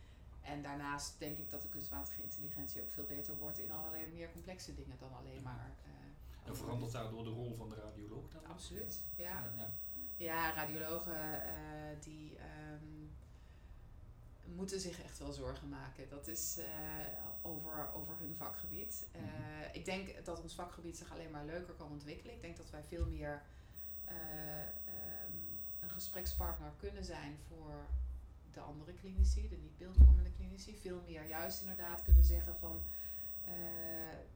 En 0.41 0.61
daarnaast 0.61 1.19
denk 1.19 1.37
ik 1.37 1.49
dat 1.49 1.61
de 1.61 1.69
kunstmatige 1.69 2.21
intelligentie 2.21 2.81
ook 2.81 2.91
veel 2.91 3.05
beter 3.05 3.37
wordt 3.37 3.59
in 3.59 3.71
allerlei 3.71 4.07
meer 4.07 4.31
complexe 4.31 4.75
dingen 4.75 4.97
dan 4.99 5.13
alleen 5.13 5.41
maar. 5.43 5.71
Uh, 5.85 6.47
en 6.47 6.55
verandert 6.55 6.91
daardoor 6.91 7.23
de 7.23 7.29
rol 7.29 7.55
van 7.55 7.69
de 7.69 7.75
radioloog 7.75 8.29
dan? 8.29 8.45
Absoluut, 8.45 9.01
ja. 9.15 9.23
Ja, 9.23 9.53
ja. 9.57 9.71
Radiologen 10.31 11.41
uh, 11.41 12.03
die 12.03 12.37
um, 12.71 13.11
moeten 14.55 14.79
zich 14.79 15.03
echt 15.03 15.19
wel 15.19 15.31
zorgen 15.31 15.69
maken. 15.69 16.09
Dat 16.09 16.27
is 16.27 16.57
uh, 16.59 16.65
over, 17.41 17.93
over 17.93 18.17
hun 18.19 18.35
vakgebied. 18.35 19.07
Mm 19.15 19.21
-hmm. 19.21 19.69
Ik 19.73 19.85
denk 19.85 20.25
dat 20.25 20.41
ons 20.41 20.53
vakgebied 20.53 20.97
zich 20.97 21.11
alleen 21.11 21.31
maar 21.31 21.45
leuker 21.45 21.73
kan 21.73 21.91
ontwikkelen. 21.91 22.35
Ik 22.35 22.41
denk 22.41 22.57
dat 22.57 22.69
wij 22.69 22.83
veel 22.83 23.05
meer 23.05 23.41
um, 24.07 25.59
een 25.79 25.89
gesprekspartner 25.89 26.71
kunnen 26.77 27.05
zijn 27.05 27.37
voor 27.47 27.85
de 28.53 28.59
andere 28.59 28.93
klinici, 28.93 29.49
de 29.49 29.57
niet 29.57 29.77
beeldvormende 29.77 30.31
klinici, 30.31 30.77
veel 30.77 31.01
meer 31.07 31.27
juist 31.27 31.61
inderdaad 31.61 32.03
kunnen 32.03 32.23
zeggen 32.23 32.55
van 32.59 32.81
uh, 33.47 33.53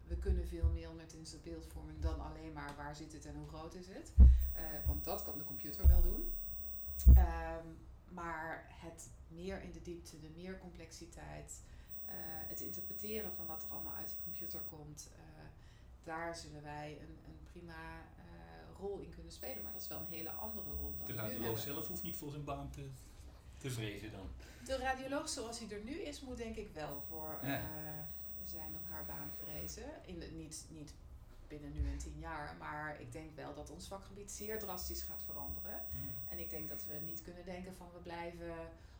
we 0.08 0.17
kunnen 0.17 0.47
veel 0.47 0.69
meer 0.69 0.91
met 0.91 1.15
onze 1.17 1.38
beeldvorming 1.38 2.00
dan 2.00 2.19
alleen 2.19 2.54
maar 2.54 2.76
waar 2.76 2.95
zit 2.95 3.13
het 3.13 3.26
en 3.26 3.36
hoe 3.36 3.47
groot 3.47 3.73
is 3.73 3.88
het. 3.88 4.13
Uh, 4.58 4.63
want 4.86 5.04
dat 5.04 5.24
kan 5.24 5.38
de 5.38 5.43
computer 5.43 5.88
wel 5.88 6.02
doen. 6.02 6.34
Um, 7.08 7.78
maar 8.10 8.65
het 8.70 9.10
meer 9.28 9.62
in 9.62 9.72
de 9.72 9.82
diepte, 9.82 10.20
de 10.20 10.30
meer 10.36 10.58
complexiteit, 10.58 11.62
uh, 12.06 12.12
het 12.48 12.62
interpreteren 12.62 13.34
van 13.34 13.46
wat 13.46 13.63
er 13.63 13.70
allemaal 13.70 13.96
uit 13.96 14.08
die 14.08 14.17
computer 14.24 14.60
komt, 14.60 15.10
daar 16.04 16.36
zullen 16.36 16.63
wij 16.63 16.98
een, 17.02 17.17
een 17.26 17.39
prima 17.52 18.06
rol 18.80 19.00
in 19.00 19.13
kunnen 19.13 19.32
spelen. 19.32 19.63
Maar 19.63 19.72
dat 19.72 19.82
is 19.82 19.88
wel 19.88 20.00
een 20.00 20.15
hele 20.15 20.30
andere 20.30 20.72
rol 20.72 20.93
dan 20.98 21.08
De 21.08 21.13
radioloog 21.13 21.60
zelf 21.60 21.88
hoeft 21.88 22.04
niet 22.04 22.17
voor 22.17 22.32
zijn 22.32 22.43
baan 22.43 22.70
te 22.70 22.89
te 23.58 23.72
vrezen 23.72 24.12
dan? 24.12 24.30
De 24.65 24.78
radioloog 24.78 25.30
zoals 25.30 25.60
hij 25.60 25.70
er 25.70 25.84
nu 25.84 26.00
is, 26.00 26.22
moet 26.22 26.38
denk 26.38 26.56
ik 26.56 26.70
wel 26.74 27.04
voor 27.08 27.39
zijn 28.43 28.76
of 28.76 28.89
haar 28.89 29.06
baan 29.06 29.32
vrezen. 29.43 29.89
In 30.06 30.20
de, 30.20 30.26
niet, 30.26 30.65
niet 30.70 30.93
binnen 31.48 31.74
nu 31.74 31.92
en 31.92 31.98
tien 31.98 32.20
jaar, 32.20 32.56
maar 32.60 33.02
ik 33.02 33.12
denk 33.12 33.36
wel 33.36 33.54
dat 33.54 33.70
ons 33.70 33.88
vakgebied 33.88 34.32
zeer 34.32 34.60
drastisch 34.60 35.02
gaat 35.02 35.24
veranderen. 35.24 35.82
En 36.30 36.40
ik 36.40 36.50
denk 36.50 36.70
dat 36.70 36.86
we 36.86 37.00
niet 37.06 37.22
kunnen 37.22 37.46
denken 37.46 37.76
van 37.76 37.88
we 37.94 38.00
blijven 38.00 38.56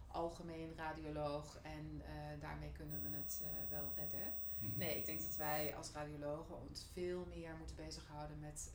algemeen 0.08 0.74
radioloog 0.76 1.58
en 1.62 1.86
uh, 1.96 2.42
daarmee 2.42 2.72
kunnen 2.72 3.02
we 3.02 3.10
het 3.18 3.42
uh, 3.44 3.48
wel 3.70 3.92
redden. 3.96 4.34
Mhm. 4.60 4.78
Nee, 4.78 4.98
ik 4.98 5.06
denk 5.06 5.22
dat 5.22 5.36
wij 5.36 5.76
als 5.76 5.92
radiologen 5.92 6.56
ons 6.70 6.86
veel 6.94 7.26
meer 7.36 7.56
moeten 7.56 7.76
bezighouden 7.76 8.40
met 8.40 8.72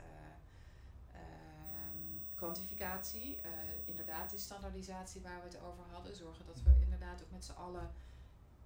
kwantificatie, 2.43 3.37
uh, 3.37 3.51
inderdaad 3.85 4.31
die 4.31 4.39
standaardisatie 4.39 5.21
waar 5.21 5.41
we 5.43 5.49
het 5.49 5.63
over 5.63 5.85
hadden. 5.93 6.17
Zorgen 6.17 6.47
dat 6.47 6.63
we 6.63 6.71
inderdaad 6.85 7.23
ook 7.23 7.31
met 7.31 7.45
z'n 7.45 7.61
allen 7.67 7.91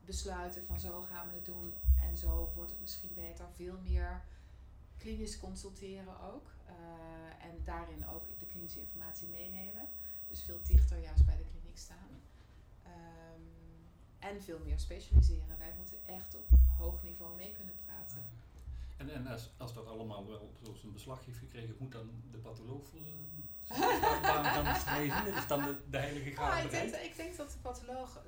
besluiten 0.05 0.67
van 0.67 0.81
zo 0.81 1.01
gaan 1.01 1.29
we 1.29 1.35
het 1.35 1.45
doen 1.45 1.75
en 2.03 2.17
zo 2.17 2.53
wordt 2.55 2.71
het 2.71 2.81
misschien 2.81 3.15
beter. 3.15 3.47
Veel 3.55 3.79
meer 3.79 4.23
klinisch 4.99 5.39
consulteren 5.39 6.21
ook 6.21 6.51
uh, 6.69 7.45
en 7.45 7.65
daarin 7.65 8.09
ook 8.09 8.39
de 8.39 8.47
klinische 8.47 8.81
informatie 8.81 9.29
meenemen. 9.29 9.89
Dus 10.29 10.45
veel 10.45 10.61
dichter 10.63 10.99
juist 10.99 11.27
bij 11.27 11.37
de 11.37 11.45
kliniek 11.45 11.79
staan. 11.79 12.21
Um, 12.87 13.57
en 14.19 14.43
veel 14.43 14.59
meer 14.65 14.79
specialiseren. 14.79 15.59
Wij 15.59 15.73
moeten 15.77 15.99
echt 16.07 16.35
op 16.35 16.47
hoog 16.79 17.03
niveau 17.03 17.37
mee 17.37 17.53
kunnen 17.53 17.75
praten. 17.85 18.23
En, 18.97 19.11
en 19.11 19.27
als, 19.27 19.51
als 19.57 19.75
dat 19.75 19.87
allemaal 19.87 20.27
wel 20.27 20.51
zoals 20.63 20.83
een 20.83 20.93
beslag 20.93 21.25
heeft 21.25 21.39
gekregen, 21.39 21.77
moet 21.79 21.93
dan 21.93 22.11
de 22.31 22.39
patholoog 22.39 22.89
voor 22.89 23.01
gaan 24.43 24.77
streven? 24.77 25.35
Is 25.35 25.47
dan 25.47 25.63
de, 25.63 25.77
de 25.91 25.99
heilige 25.99 26.31
graal 26.31 26.51
ah, 26.51 26.65
ik, 26.65 26.71
denk, 26.71 26.95
ik 26.95 27.17
denk 27.17 27.37
dat 27.37 27.51
de 27.51 27.59
patholoog, 27.59 28.23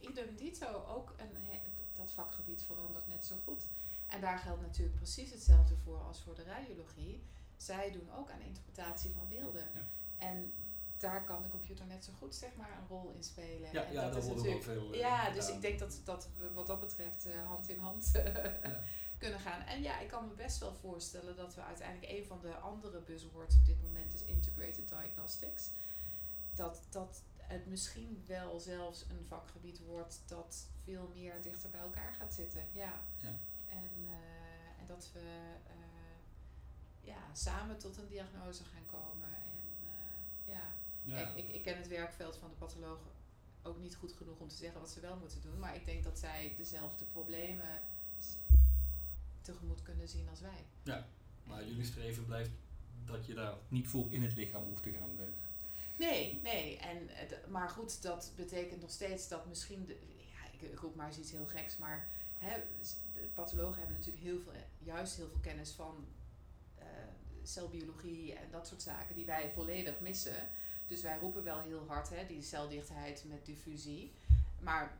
idem 0.00 0.36
dito, 0.36 0.84
ook 0.86 1.14
een, 1.16 1.60
dat 1.92 2.10
vakgebied 2.10 2.62
verandert 2.62 3.08
net 3.08 3.24
zo 3.24 3.36
goed. 3.44 3.66
En 4.12 4.20
daar 4.20 4.38
geldt 4.38 4.62
natuurlijk 4.62 4.96
precies 4.96 5.30
hetzelfde 5.30 5.76
voor 5.84 5.98
als 6.00 6.20
voor 6.22 6.34
de 6.34 6.42
radiologie. 6.44 7.22
Zij 7.56 7.90
doen 7.90 8.08
ook 8.18 8.30
aan 8.30 8.40
interpretatie 8.40 9.10
van 9.10 9.28
beelden. 9.28 9.68
En 10.16 10.52
daar 10.96 11.24
kan 11.24 11.42
de 11.42 11.48
computer 11.48 11.86
net 11.86 12.04
zo 12.04 12.12
goed 12.18 12.34
zeg 12.34 12.50
maar 12.56 12.70
een 12.78 12.86
rol 12.88 13.12
in 13.16 13.24
spelen. 13.24 13.72
Ja, 13.72 13.84
en 13.84 13.92
ja 13.92 14.10
dat 14.10 14.22
is 14.22 14.28
natuurlijk, 14.28 14.62
veel. 14.62 14.92
eh, 14.92 14.98
ja, 14.98 15.30
dus 15.30 15.48
ik 15.48 15.60
denk 15.60 15.78
dat, 15.78 16.00
dat 16.04 16.28
we 16.38 16.52
wat 16.52 16.66
dat 16.66 16.80
betreft 16.80 17.26
eh, 17.26 17.46
hand 17.46 17.68
in 17.68 17.78
hand 17.78 18.10
Ja. 18.14 18.84
kunnen 19.18 19.40
gaan. 19.40 19.60
En 19.62 19.82
ja, 19.82 20.00
ik 20.00 20.08
kan 20.08 20.26
me 20.28 20.34
best 20.34 20.58
wel 20.58 20.74
voorstellen 20.74 21.36
dat 21.36 21.54
we 21.54 21.62
uiteindelijk 21.62 22.12
een 22.12 22.24
van 22.24 22.40
de 22.40 22.54
andere 22.56 23.00
buzzwords 23.00 23.56
op 23.56 23.66
dit 23.66 23.82
moment 23.82 24.14
is 24.14 24.24
integrated 24.24 24.88
diagnostics. 24.88 25.70
Dat, 26.54 26.80
dat 26.90 27.22
het 27.36 27.66
misschien 27.66 28.24
wel 28.26 28.60
zelfs 28.60 29.04
een 29.10 29.24
vakgebied 29.28 29.80
wordt 29.86 30.20
dat 30.26 30.66
veel 30.84 31.10
meer 31.14 31.42
dichter 31.42 31.70
bij 31.70 31.80
elkaar 31.80 32.14
gaat 32.18 32.34
zitten. 32.34 32.62
Ja. 32.72 33.00
Ja. 33.16 33.38
En, 33.72 34.06
eh, 34.06 34.80
en 34.80 34.86
dat 34.86 35.10
we 35.12 35.54
eh, 35.66 36.16
ja, 37.00 37.34
samen 37.34 37.78
tot 37.78 37.96
een 37.96 38.08
diagnose 38.08 38.64
gaan 38.64 38.86
komen. 38.86 39.28
En 39.28 39.86
eh, 39.86 40.54
ja, 40.54 40.74
Ja. 41.02 41.14
Kijk, 41.14 41.36
ik, 41.36 41.48
ik 41.54 41.62
ken 41.62 41.76
het 41.76 41.88
werkveld 41.88 42.36
van 42.36 42.50
de 42.50 42.56
patholoog 42.56 42.98
ook 43.62 43.78
niet 43.78 43.96
goed 43.96 44.12
genoeg 44.12 44.38
om 44.38 44.48
te 44.48 44.56
zeggen 44.56 44.80
wat 44.80 44.90
ze 44.90 45.00
wel 45.00 45.16
moeten 45.16 45.42
doen. 45.42 45.58
Maar 45.58 45.74
ik 45.74 45.84
denk 45.84 46.04
dat 46.04 46.18
zij 46.18 46.54
dezelfde 46.56 47.04
problemen 47.04 47.80
tegemoet 49.40 49.82
kunnen 49.82 50.08
zien 50.08 50.28
als 50.28 50.40
wij. 50.40 50.64
Maar 51.44 51.66
jullie 51.66 51.84
streven 51.84 52.26
blijft 52.26 52.50
dat 53.06 53.26
je 53.26 53.34
daar 53.34 53.54
niet 53.68 53.88
voor 53.88 54.06
in 54.10 54.22
het 54.22 54.36
lichaam 54.36 54.64
hoeft 54.64 54.82
te 54.82 54.92
gaan. 54.92 55.10
Nee, 55.96 56.40
nee. 56.42 56.78
En, 56.78 57.08
maar 57.50 57.68
goed, 57.68 58.02
dat 58.02 58.32
betekent 58.36 58.80
nog 58.80 58.90
steeds 58.90 59.28
dat 59.28 59.46
misschien... 59.46 59.86
De, 59.86 59.96
ja, 60.32 60.52
ik, 60.52 60.72
ik 60.72 60.78
roep 60.78 60.94
maar 60.94 61.06
eens 61.06 61.18
iets 61.18 61.30
heel 61.30 61.46
geks, 61.46 61.76
maar... 61.76 62.08
Hè, 62.42 62.62
de 63.14 63.28
pathologen 63.34 63.78
hebben 63.78 63.96
natuurlijk 63.96 64.24
heel 64.24 64.40
veel, 64.40 64.52
juist 64.78 65.16
heel 65.16 65.28
veel 65.28 65.40
kennis 65.40 65.70
van 65.70 66.06
eh, 66.78 66.86
celbiologie 67.42 68.34
en 68.34 68.50
dat 68.50 68.66
soort 68.66 68.82
zaken 68.82 69.14
die 69.14 69.26
wij 69.26 69.50
volledig 69.54 70.00
missen. 70.00 70.48
Dus 70.86 71.02
wij 71.02 71.18
roepen 71.18 71.44
wel 71.44 71.60
heel 71.60 71.86
hard, 71.86 72.08
hè, 72.08 72.26
die 72.26 72.42
celdichtheid 72.42 73.24
met 73.28 73.46
diffusie. 73.46 74.12
Maar 74.60 74.98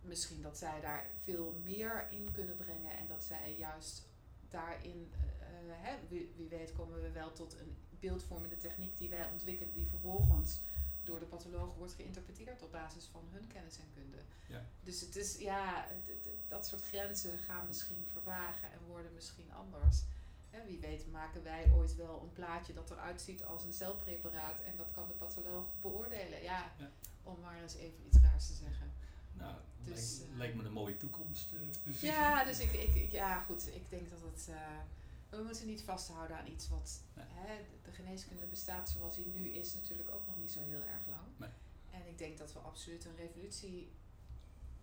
misschien 0.00 0.42
dat 0.42 0.58
zij 0.58 0.80
daar 0.80 1.06
veel 1.22 1.60
meer 1.64 2.06
in 2.10 2.28
kunnen 2.32 2.56
brengen 2.56 2.96
en 2.96 3.06
dat 3.06 3.24
zij 3.24 3.54
juist 3.58 4.02
daarin, 4.50 5.12
eh, 5.40 5.46
hè, 5.70 5.96
wie, 6.08 6.32
wie 6.36 6.48
weet 6.48 6.72
komen 6.72 7.02
we 7.02 7.10
wel 7.10 7.32
tot 7.32 7.56
een 7.60 7.76
beeldvormende 8.00 8.56
techniek 8.56 8.96
die 8.96 9.08
wij 9.08 9.30
ontwikkelen, 9.32 9.72
die 9.72 9.86
vervolgens 9.86 10.60
door 11.04 11.18
de 11.18 11.24
patholoog 11.26 11.74
wordt 11.76 11.92
geïnterpreteerd 11.92 12.62
op 12.62 12.72
basis 12.72 13.04
van 13.04 13.22
hun 13.32 13.46
kennis 13.46 13.76
en 13.78 13.88
kunde. 13.94 14.16
Ja. 14.46 14.64
Dus 14.84 15.00
het 15.00 15.16
is, 15.16 15.38
ja, 15.38 15.86
dat 16.48 16.66
soort 16.66 16.82
grenzen 16.82 17.38
gaan 17.38 17.66
misschien 17.66 18.06
vervagen 18.12 18.72
en 18.72 18.78
worden 18.86 19.14
misschien 19.14 19.52
anders. 19.52 20.02
Wie 20.66 20.78
weet 20.78 21.10
maken 21.10 21.42
wij 21.42 21.70
ooit 21.70 21.96
wel 21.96 22.20
een 22.22 22.32
plaatje 22.32 22.74
dat 22.74 22.90
eruit 22.90 23.20
ziet 23.20 23.44
als 23.44 23.64
een 23.64 23.72
celpreparaat 23.72 24.60
en 24.60 24.76
dat 24.76 24.90
kan 24.90 25.08
de 25.08 25.14
patholoog 25.14 25.66
beoordelen. 25.80 26.42
Ja, 26.42 26.72
Ja. 26.78 26.90
om 27.22 27.40
maar 27.40 27.62
eens 27.62 27.74
even 27.74 28.06
iets 28.06 28.18
raars 28.22 28.46
te 28.46 28.52
zeggen. 28.52 28.92
Nou, 29.32 29.54
Dus, 29.84 30.18
lijkt, 30.18 30.30
eh, 30.32 30.36
lijkt 30.38 30.54
me 30.56 30.64
een 30.64 30.72
mooie 30.72 30.96
toekomst. 30.96 31.52
eh. 31.52 31.92
Ja, 32.02 32.44
dus 32.44 32.58
ik, 32.58 32.72
ik, 32.72 32.94
ik- 32.94 33.10
ja, 33.12 33.38
goed. 33.40 33.66
Ik 33.74 33.82
denk 33.90 34.10
dat 34.10 34.20
het. 34.22 34.48
eh, 34.50 34.78
we 35.36 35.42
moeten 35.42 35.66
niet 35.66 35.82
vasthouden 35.82 36.36
aan 36.38 36.46
iets 36.46 36.68
wat. 36.68 37.00
Nee. 37.14 37.24
Hè, 37.28 37.64
de 37.82 37.90
geneeskunde 37.92 38.46
bestaat 38.46 38.88
zoals 38.88 39.14
die 39.14 39.26
nu 39.26 39.48
is, 39.48 39.74
natuurlijk 39.74 40.10
ook 40.10 40.26
nog 40.26 40.36
niet 40.38 40.50
zo 40.50 40.60
heel 40.60 40.82
erg 40.82 41.06
lang. 41.08 41.28
Nee. 41.36 41.50
En 41.90 42.06
ik 42.08 42.18
denk 42.18 42.38
dat 42.38 42.52
we 42.52 42.58
absoluut 42.58 43.04
een 43.04 43.16
revolutie 43.16 43.92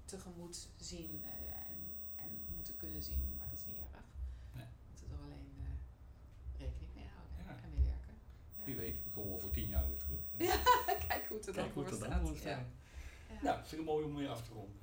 tegemoet 0.05 0.67
zien 0.77 1.21
eh, 1.23 1.55
en, 1.69 1.77
en 2.15 2.45
moeten 2.55 2.77
kunnen 2.77 3.03
zien, 3.03 3.35
maar 3.37 3.47
dat 3.49 3.57
is 3.57 3.65
niet 3.65 3.77
erg. 3.77 4.05
Nee. 4.53 4.65
We 4.65 4.87
moeten 4.89 5.07
er 5.11 5.23
alleen 5.23 5.51
eh, 5.57 6.59
rekening 6.65 6.93
mee 6.95 7.07
houden 7.15 7.37
Ja. 7.45 7.63
en 7.63 7.69
mee 7.75 7.85
werken. 7.85 8.13
Ja. 8.57 8.63
Wie 8.65 8.75
weet, 8.75 9.03
we 9.03 9.09
komen 9.09 9.33
over 9.33 9.51
tien 9.51 9.67
jaar 9.67 9.87
weer 9.87 9.97
terug. 9.97 10.21
Ja, 10.37 10.57
Kijk 11.07 11.25
hoe 11.27 11.37
het 11.37 11.47
er 11.47 11.53
dan 11.53 11.69
voor 11.69 11.85
het 11.85 11.95
staat. 11.95 12.41
Ja. 12.43 12.65
Nou, 13.41 13.65
vind 13.65 13.81
ik 13.81 13.87
mooi 13.87 14.05
om 14.05 14.13
mee 14.13 14.29
af 14.29 14.41
te 14.47 14.53
ronden. 14.53 14.79